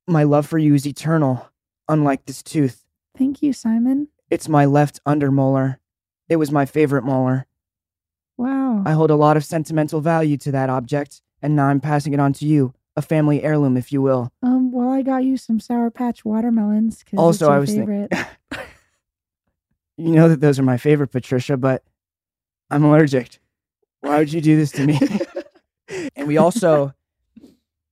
[0.08, 1.50] My love for you is eternal,
[1.88, 2.86] unlike this tooth.
[3.18, 4.10] Thank you, Simon.
[4.30, 5.78] It's my left undermolar.
[6.28, 7.48] It was my favorite molar.
[8.40, 8.84] Wow.
[8.86, 12.22] I hold a lot of sentimental value to that object, and now I'm passing it
[12.22, 14.32] on to you, a family heirloom, if you will.
[14.42, 17.04] Um, well, I got you some Sour Patch watermelons.
[17.04, 17.90] 'cause Also, I was Think-
[19.98, 21.84] you know that those are my favorite, Patricia, but
[22.72, 23.40] I'm allergic.
[24.00, 24.98] Why would you do this to me?
[26.16, 26.94] and we also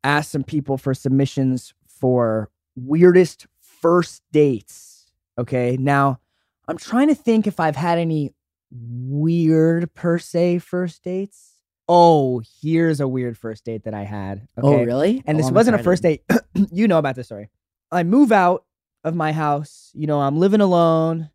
[0.05, 5.11] asked some people for submissions for weirdest first dates.
[5.37, 5.75] Okay.
[5.77, 6.21] Now,
[6.69, 8.31] I'm trying to think if I've had any
[8.71, 11.53] weird per se first dates.
[11.89, 14.47] Oh, here's a weird first date that I had.
[14.57, 14.81] Oh, okay.
[14.81, 15.23] Oh, really?
[15.25, 16.23] And Oh, this I'm wasn't a first date.
[16.71, 17.49] you know about this story.
[17.91, 18.65] I move out
[19.03, 19.91] of my house.
[19.93, 21.29] You know, I'm living alone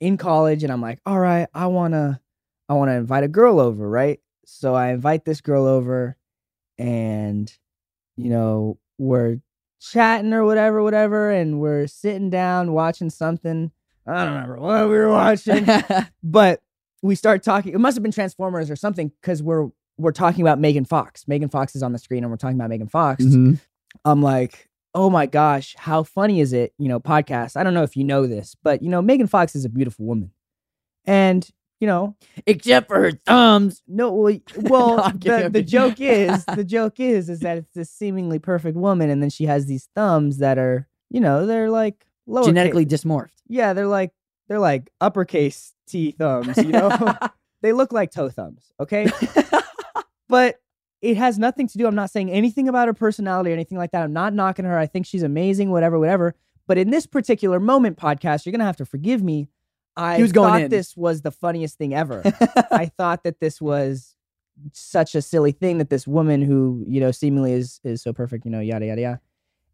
[0.00, 2.20] in college, and I'm like, all right, I wanna,
[2.68, 4.20] I wanna invite a girl over, right?
[4.44, 6.16] So I invite this girl over,
[6.76, 7.52] and
[8.16, 9.38] you know, we're
[9.80, 13.70] chatting or whatever, whatever, and we're sitting down watching something.
[14.08, 15.66] I don't remember what we were watching
[16.22, 16.60] but
[17.02, 17.72] we start talking.
[17.74, 19.68] It must have been Transformers or something because we're
[19.98, 21.26] we're talking about Megan Fox.
[21.28, 23.24] Megan Fox is on the screen, and we're talking about Megan Fox.
[23.24, 23.60] Mhm.
[24.04, 26.72] I'm like, oh my gosh, how funny is it?
[26.78, 27.56] You know, podcast.
[27.56, 30.06] I don't know if you know this, but you know, Megan Fox is a beautiful
[30.06, 30.32] woman,
[31.04, 31.48] and
[31.80, 32.16] you know,
[32.46, 33.82] Except for her thumbs.
[33.86, 37.90] no, well, well No, the, the joke is the joke is is that it's this
[37.90, 42.04] seemingly perfect woman, and then she has these thumbs that are, you know, they're like
[42.26, 43.37] lower Genetically dysmorphed.
[43.48, 44.12] Yeah, they're like
[44.48, 46.90] they're like uppercase T thumbs, you know.
[47.62, 49.06] they look like toe thumbs, okay?
[50.28, 50.56] but
[51.00, 51.86] it has nothing to do.
[51.86, 54.02] I'm not saying anything about her personality or anything like that.
[54.02, 54.78] I'm not knocking her.
[54.78, 56.34] I think she's amazing, whatever, whatever.
[56.66, 59.48] But in this particular moment, podcast, you're gonna have to forgive me.
[59.96, 60.70] I He was going thought in.
[60.70, 62.22] this was the funniest thing ever.
[62.70, 64.14] I thought that this was
[64.72, 68.44] such a silly thing that this woman who you know seemingly is is so perfect,
[68.44, 69.20] you know, yada yada yada.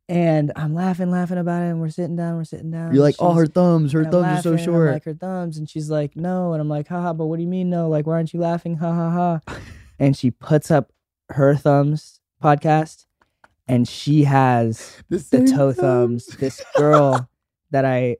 [0.08, 2.94] And I'm laughing, laughing about it, and we're sitting down, we're sitting down.
[2.94, 4.92] You're like, oh, her thumbs, her thumbs are so laughing, short.
[4.92, 7.48] like her thumbs, and she's like, no, and I'm like, haha, but what do you
[7.48, 7.88] mean no?
[7.88, 8.76] Like, why aren't you laughing?
[8.76, 9.10] Ha ha
[9.46, 9.56] ha.
[9.98, 10.92] and she puts up
[11.30, 13.06] her thumbs podcast,
[13.66, 16.26] and she has the same toe thumbs.
[16.26, 17.30] This girl
[17.70, 18.18] that I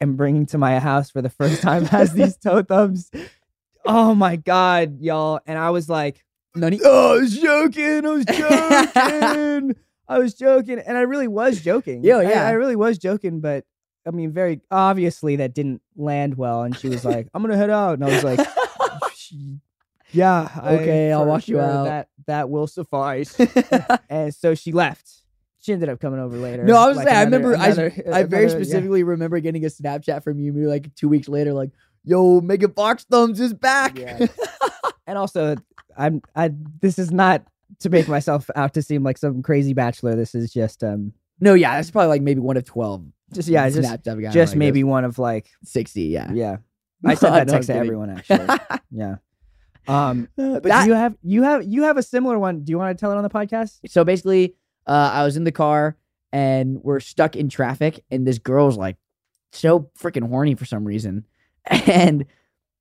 [0.00, 3.10] am bringing to my house for the first time has these toe thumbs.
[3.84, 5.40] Oh my god, y'all!
[5.46, 6.24] And I was like,
[6.56, 8.06] oh, I was joking.
[8.06, 8.24] I was
[9.64, 9.76] joking.
[10.14, 12.04] I was joking, and I really was joking.
[12.04, 12.46] Yeah, yeah.
[12.46, 13.64] I, really was joking, but
[14.06, 16.62] I mean, very obviously that didn't land well.
[16.62, 18.38] And she was like, "I'm gonna head out," and I was like,
[20.12, 23.38] "Yeah, Okay, I'll for walk you out." That that will suffice."
[24.08, 25.10] and so she left.
[25.60, 26.62] She ended up coming over later.
[26.64, 28.64] No, I was like saying, I another- remember, I, another- I very another- yeah.
[28.64, 31.70] specifically remember getting a Snapchat from you, maybe like two weeks later, like,
[32.04, 33.98] yo, Megan Fox thumbs is back.
[33.98, 34.26] Yeah.
[35.06, 35.54] and also
[35.96, 36.50] i'm i
[36.80, 37.44] this is not
[37.80, 41.54] to make myself out to seem like some crazy bachelor this is just um no,
[41.54, 43.04] yeah, that's probably like maybe one of 12.
[43.32, 44.86] just yeah just just like maybe this.
[44.86, 46.30] one of like 60, yeah.
[46.32, 46.56] yeah
[47.04, 48.46] i sent that No, text to everyone actually
[48.90, 49.16] yeah
[49.88, 52.78] um but but that, you have you have you have a similar one do you
[52.78, 54.54] want to tell it on the podcast so basically,
[54.86, 55.96] uh, I was in the car
[56.34, 58.96] and we're stuck in traffic, and this girl's like
[59.52, 61.24] so freaking horny for some reason.
[61.66, 62.26] And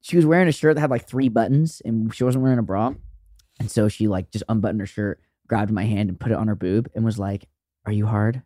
[0.01, 2.63] she was wearing a shirt that had like three buttons, and she wasn't wearing a
[2.63, 2.95] bra.
[3.59, 6.47] And so she like just unbuttoned her shirt, grabbed my hand, and put it on
[6.47, 7.47] her boob, and was like,
[7.85, 8.41] "Are you hard?"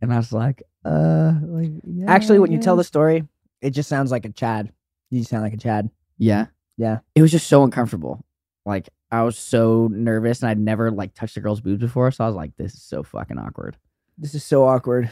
[0.00, 3.26] And I was like, "Uh, like yeah, actually when you tell the story
[3.62, 4.70] it just sounds like a chad
[5.10, 6.98] you sound like a chad yeah, Yeah.
[7.14, 8.22] it was just so uncomfortable.
[8.66, 12.24] Like I was so nervous, and I'd never like touched a girl's boobs before, so
[12.24, 13.76] I was like, "This is so fucking awkward."
[14.18, 15.10] this is so awkward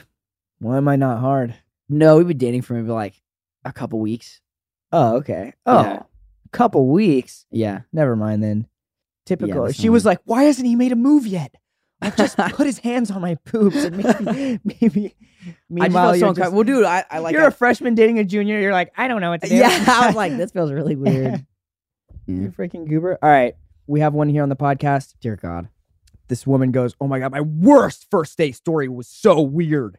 [0.61, 1.53] why am i not hard
[1.89, 3.21] No, we've been dating for maybe like
[3.65, 4.41] a couple weeks.
[4.93, 6.03] oh okay oh Yeah.
[6.53, 7.81] couple weeks Yeah.
[7.93, 8.67] Never mind then.
[9.25, 9.67] Typical.
[9.67, 11.55] that's she was like, "Why hasn't he made a move yet?
[12.01, 16.27] Like, just put his hands on my boobs and maybe, maybe." I just Meanwhile, so
[16.27, 18.61] you're, just, Well, dude, I, I like you're a freshman dating a junior.
[18.61, 19.57] You're like, I don't know what to do.
[19.57, 21.45] Yeah, I was like, this feels really weird.
[22.27, 23.19] you freaking goober.
[23.23, 23.55] All right,
[23.87, 25.15] we have one here on the podcast.
[25.21, 25.69] Dear God.
[26.29, 29.99] This woman goes, "Oh my god, my worst first date story was so weird.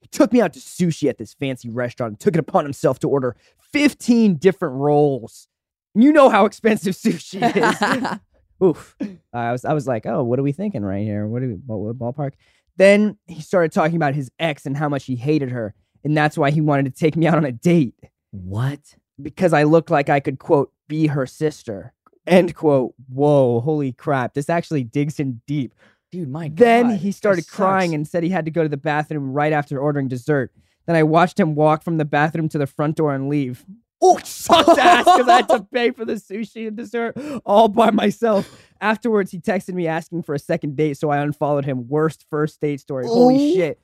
[0.00, 2.98] He took me out to sushi at this fancy restaurant and took it upon himself
[3.00, 3.36] to order
[3.72, 5.46] 15 different rolls.
[5.94, 8.18] You know how expensive sushi is."
[8.62, 8.96] Oof.
[9.32, 11.26] I was I was like, oh, what are we thinking right here?
[11.26, 12.32] What do we what, what ballpark?
[12.76, 16.38] Then he started talking about his ex and how much he hated her, and that's
[16.38, 17.94] why he wanted to take me out on a date
[18.30, 18.80] what?
[19.20, 21.92] because I looked like I could quote be her sister.
[22.26, 22.94] End quote.
[23.08, 24.34] Whoa, holy crap!
[24.34, 25.74] This actually digs in deep.
[26.10, 26.56] Dude, my God.
[26.56, 29.78] Then he started crying and said he had to go to the bathroom right after
[29.78, 30.52] ordering dessert.
[30.86, 33.64] Then I watched him walk from the bathroom to the front door and leave.
[34.04, 37.90] Oh, sucked ass because I had to pay for the sushi and dessert all by
[37.90, 38.50] myself.
[38.80, 41.86] Afterwards, he texted me asking for a second date, so I unfollowed him.
[41.88, 43.06] Worst first date story.
[43.06, 43.54] Holy Oh.
[43.54, 43.80] shit.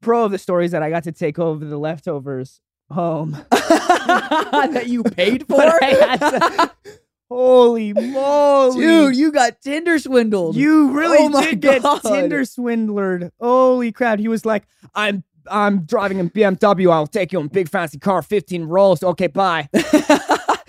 [0.00, 3.30] Pro of the story is that I got to take over the leftovers um, home.
[3.50, 5.56] that you paid for?
[5.56, 6.70] But I had to-
[7.30, 8.80] Holy moly.
[8.80, 10.56] Dude, you got Tinder swindled.
[10.56, 13.32] You really Oh did get Tinder swindlered.
[13.38, 14.18] Holy crap.
[14.18, 14.62] He was like,
[14.94, 16.92] I'm I'm driving in BMW.
[16.92, 19.02] I'll take you in big fancy car, 15 rolls.
[19.02, 19.68] Okay, bye.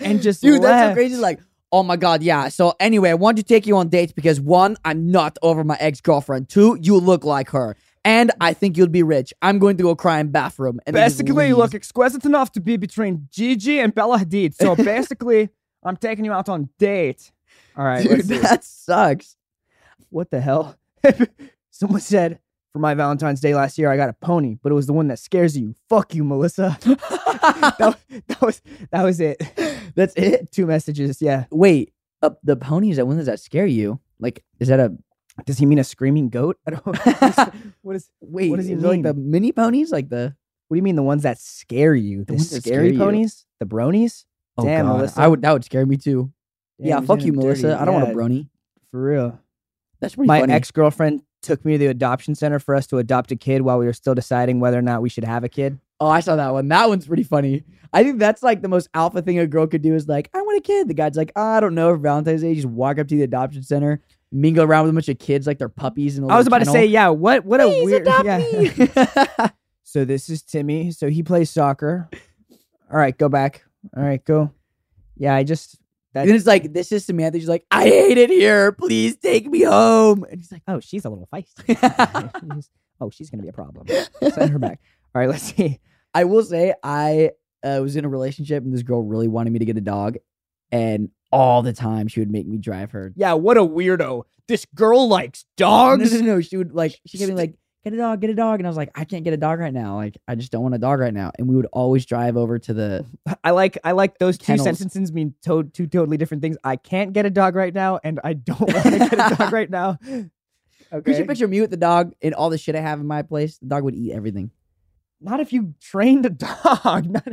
[0.00, 1.16] And just Dude, that's so crazy.
[1.16, 1.40] Like,
[1.72, 2.48] oh my God, yeah.
[2.48, 5.76] So anyway, I want to take you on dates because one, I'm not over my
[5.78, 6.48] ex-girlfriend.
[6.48, 7.76] Two, you look like her.
[8.02, 9.34] And I think you'll be rich.
[9.42, 10.80] I'm going to go cry in bathroom.
[10.86, 14.54] And Basically, you look exquisite enough to be between Gigi and Bella Hadid.
[14.54, 15.50] So basically,
[15.82, 17.30] I'm taking you out on date.
[17.76, 19.36] All right, Dude, that sucks.
[20.08, 20.76] what the hell?
[21.70, 22.40] Someone said
[22.72, 25.08] for my Valentine's Day last year, I got a pony, but it was the one
[25.08, 25.74] that scares you.
[25.88, 26.78] Fuck you, Melissa.
[26.84, 29.42] that, that was that was it.
[29.94, 30.52] That's it.
[30.52, 31.20] Two messages.
[31.20, 31.46] Yeah.
[31.50, 34.00] Wait, uh, the ponies that one does that scare you?
[34.20, 34.96] Like, is that a
[35.46, 36.58] Does he mean a screaming goat?
[36.66, 36.96] I don't.
[37.82, 38.08] what is?
[38.20, 38.50] wait?
[38.50, 39.90] What does he it like the mini ponies?
[39.90, 40.34] Like the
[40.68, 42.24] What do you mean the ones that scare you?
[42.24, 42.98] The, that scary scare you.
[42.98, 43.46] ponies?
[43.58, 44.24] The bronies?
[44.58, 45.20] oh Damn, god, Melissa.
[45.20, 46.32] I would that would scare me too.
[46.78, 47.62] Damn, yeah, fuck you, Melissa.
[47.62, 47.74] dirty.
[47.74, 48.48] I don't want a brony.
[48.90, 49.40] For real.
[50.00, 53.32] That's pretty My ex girlfriend took me to the adoption center for us to adopt
[53.32, 55.78] a kid while we were still deciding whether or not we should have a kid.
[55.98, 56.68] Oh, I saw that one.
[56.68, 57.64] That one's pretty funny.
[57.92, 60.40] I think that's like the most alpha thing a girl could do is like, I
[60.40, 60.88] want a kid.
[60.88, 61.92] The guy's like, "Oh, I don't know.
[61.92, 64.00] For Valentine's Day, just walk up to the adoption center,
[64.32, 66.16] mingle around with a bunch of kids like they're puppies.
[66.16, 69.48] And I was about to say, yeah, what what a weird yeah.
[69.82, 70.92] So this is Timmy.
[70.92, 72.08] So he plays soccer.
[72.92, 73.64] All right, go back.
[73.96, 74.52] All right, go.
[75.16, 75.79] Yeah, I just
[76.14, 77.38] that and it's like, this is Samantha.
[77.38, 78.72] She's like, I hate it here.
[78.72, 80.24] Please take me home.
[80.30, 81.66] And he's like, oh, she's a little feisty.
[82.52, 83.86] She's- oh, she's gonna be a problem.
[84.32, 84.80] Send her back.
[85.14, 85.78] All right, let's see.
[86.14, 87.30] I will say, I
[87.64, 90.16] uh, was in a relationship and this girl really wanted me to get a dog.
[90.72, 92.08] And all the time.
[92.08, 93.12] She would make me drive her.
[93.16, 94.24] Yeah, what a weirdo.
[94.48, 96.12] This girl likes No, dogs.
[96.20, 96.40] no, no.
[96.40, 97.54] She would like she kept being like,
[97.84, 98.60] get a dog, get a dog.
[98.60, 99.96] And I was like, I can't get a dog right now.
[99.96, 101.32] Like, I just don't want a dog right now.
[101.38, 103.06] And we would always drive over to the
[103.44, 106.56] I like I like those two sentences mean to- two totally different things.
[106.64, 109.52] I can't get a dog right now, and I don't want to get a dog
[109.52, 109.98] right now.
[110.92, 111.14] You Okay.
[111.14, 113.58] should picture me with the dog and all the shit I have in my place.
[113.58, 114.50] The dog would eat everything.
[115.20, 117.06] Not if you trained a dog.
[117.08, 117.28] Not,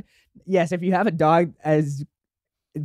[0.45, 2.06] yes, if you have a dog as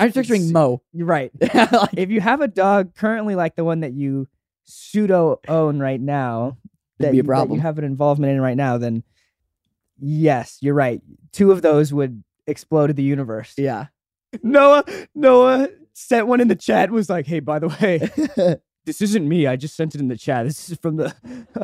[0.01, 0.81] I'm picturing Mo.
[0.95, 1.31] You're right.
[1.43, 4.29] Like, If you have a dog currently like the one that you
[4.65, 6.57] pseudo own right now,
[7.03, 7.57] that, be a you- that problem.
[7.57, 9.03] you have an involvement in right now, then
[9.99, 11.01] yes, you're right.
[11.33, 13.55] Two of those would explode the universe.
[13.57, 13.87] yeah.
[14.43, 14.83] Noah,
[15.15, 16.91] Noah sent one in the chat.
[16.91, 19.47] Was like, hey, by the way, this isn't me.
[19.47, 20.47] I just sent it in the chat.
[20.47, 21.15] This is from the.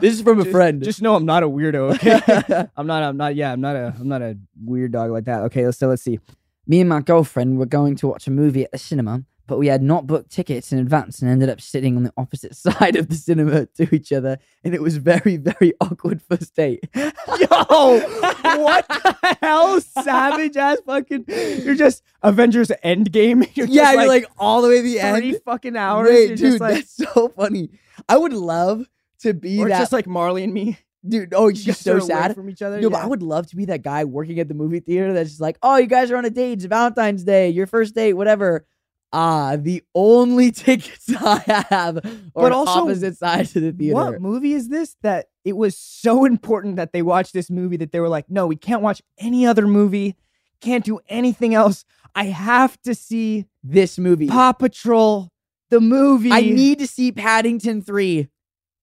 [0.01, 0.83] This is from a Just- friend.
[0.83, 1.95] Just know I'm not a weirdo.
[1.95, 2.67] Okay.
[2.77, 3.03] I'm not.
[3.03, 3.35] I'm not.
[3.37, 3.95] Yeah, I'm not a.
[3.99, 5.45] I'm not a weird dog like that.
[5.45, 5.65] Okay.
[5.65, 6.21] Let's so let's see.
[6.67, 9.67] me and my girlfriend were going to watch a movie at the cinema, but we
[9.67, 13.09] had not booked tickets in advance and ended up sitting on the opposite side of
[13.09, 16.85] the cinema to each other, and it was very, very awkward first date.
[16.95, 21.25] Yo, what the hell, savage ass fucking.
[21.27, 23.49] You're just Avengers Endgame.
[23.57, 25.41] You're yeah, just you're like all the way to the three end.
[25.45, 26.11] fucking hours.
[26.11, 27.71] Wait, you're dude, just like, that's so funny.
[28.09, 28.87] I would love
[29.21, 30.79] to be or that just like Marley and me.
[31.07, 31.33] dude.
[31.35, 32.35] Oh, she's so sad.
[32.35, 32.81] from each other.
[32.81, 33.03] No, but.
[33.03, 35.59] I would love to be that guy working at the movie theater that's just like,
[35.63, 36.53] oh, you guys are on a date.
[36.53, 38.67] It's Valentine's Day, your first date, whatever.
[39.13, 41.39] Ah, the only tickets I
[41.71, 42.03] have are
[42.35, 43.95] But also, opposite sides of the theater.
[43.95, 47.93] What movie is this that it was so important that they watched this movie that
[47.93, 50.17] they were like, no, we can't watch any other movie,
[50.61, 51.85] can't do anything else.
[52.15, 54.29] I have to see This movie.
[54.29, 55.31] Paw Patrol,
[55.71, 56.33] the movie.
[56.33, 58.29] I need to see Paddington 3.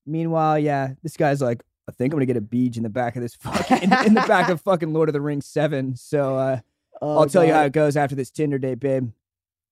[0.05, 3.15] Meanwhile, yeah, this guy's like, I think I'm gonna get a beach in the back
[3.15, 5.95] of this fucking in, in the back of fucking Lord of the Rings seven.
[5.95, 6.59] So uh,
[7.01, 9.11] Oh, I'll tell you how it goes after this Tinder date, babe.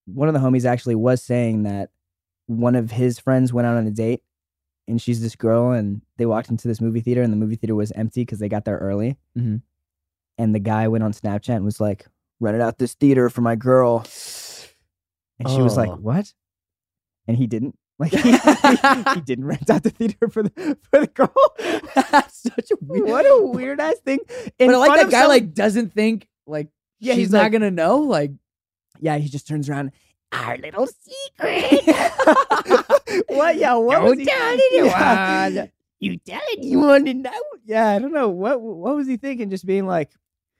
[0.05, 1.89] One of the homies actually was saying that
[2.47, 4.21] one of his friends went out on a date
[4.87, 7.75] and she's this girl and they walked into this movie theater and the movie theater
[7.75, 9.17] was empty because they got there early.
[9.37, 9.61] Mhm.
[10.37, 12.05] And the guy went on Snapchat and was like,
[12.39, 13.99] rented out this theater for my girl.
[15.39, 15.95] And she was like, Oh.
[15.95, 16.33] what?
[17.27, 17.75] And he didn't.
[17.99, 21.31] Like he, he didn't rent out the theater for the for the girl.
[22.11, 23.07] That's such a weird.
[23.07, 24.17] what a weird ass thing.
[24.57, 27.25] In But I like front that of guy some- like doesn't think like Yeah, she's
[27.25, 27.97] he's not like- gonna know.
[27.99, 28.31] Like
[29.03, 29.91] Yeah, he just turns around.
[30.31, 31.83] Our little secret.
[33.27, 33.57] what?
[33.57, 34.25] Yeah, what was Don't he?
[34.25, 35.45] tell Yeah.
[35.51, 35.71] anyone.
[35.99, 37.31] You tell anyone to know?
[37.65, 38.29] Yeah, I don't know.
[38.29, 39.49] What What was he thinking?
[39.49, 40.09] Just being like,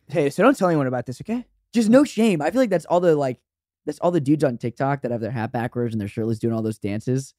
[0.08, 2.42] "Hey, so don't tell anyone about this, okay?" just no shame.
[2.42, 3.40] I feel like that's all the like
[3.86, 6.54] that's all the dudes on TikTok that have their hat backwards and their shirtless doing
[6.54, 7.34] all those dances.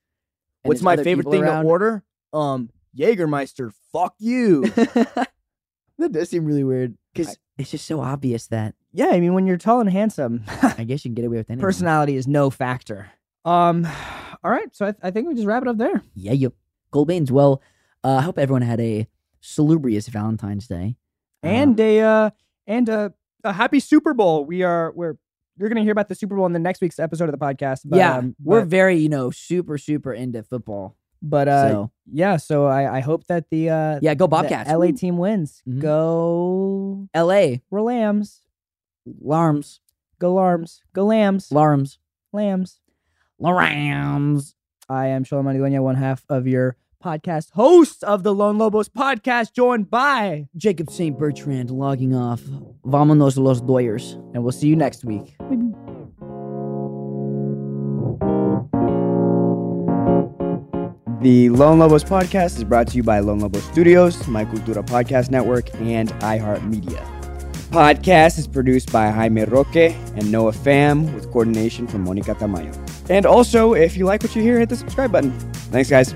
[0.65, 1.65] And What's my favorite thing around.
[1.65, 2.03] to order?
[2.33, 3.73] Um, Jägermeister.
[3.93, 4.63] Fuck you.
[5.99, 9.47] that does seem really weird because it's just so obvious that yeah, I mean, when
[9.47, 11.63] you're tall and handsome, I guess you can get away with anything.
[11.63, 13.11] personality is no factor.
[13.45, 13.87] Um,
[14.45, 14.75] all right.
[14.75, 16.03] So I, I think we just wrap it up there.
[16.15, 16.53] Yeah, yep.
[16.93, 17.31] Goldbanes.
[17.31, 17.61] Well,
[18.05, 19.09] uh, I hope everyone had a
[19.41, 20.97] salubrious Valentine's Day.
[21.43, 22.31] Uh, and a uh,
[22.67, 24.45] and a, a happy Super Bowl.
[24.45, 25.17] We are we're
[25.57, 27.81] you're gonna hear about the Super Bowl in the next week's episode of the podcast.
[27.85, 30.97] But, yeah, um, we're very you know super super into football.
[31.27, 32.37] But uh, so yeah.
[32.37, 34.69] So I I hope that the uh yeah, go Bobcats.
[34.71, 35.63] LA team wins.
[35.67, 35.81] Mhm.
[35.81, 37.63] Go L.A.
[37.71, 38.43] We're Lambs.
[39.21, 39.81] Larms,
[40.19, 40.83] Go Larms.
[40.93, 41.51] Go Lambs.
[41.53, 41.99] Larms,
[42.33, 42.81] Lambs.
[43.39, 44.55] Larms.
[44.89, 49.53] I am Xolo Maridueña, one half of your podcast host of the Lone Lobos podcast,
[49.53, 51.19] joined by, Jacob St.
[51.19, 52.41] Bertrand logging off.
[52.85, 54.15] Vámonos los Doyers.
[54.35, 55.37] and we'll see you next week.
[61.25, 65.31] The Lone Lobos podcast is brought to you by Lone Lobos Studios, My Cultura Podcast
[65.31, 67.03] Network, and iHeartMedia.
[67.71, 72.77] Podcast is produced by Jaime Roque and Noah Pham with coordination from Monica Tamayo.
[73.09, 75.33] And also, if you like what you hear, hit the subscribe button.
[75.73, 76.13] Thanks, guys.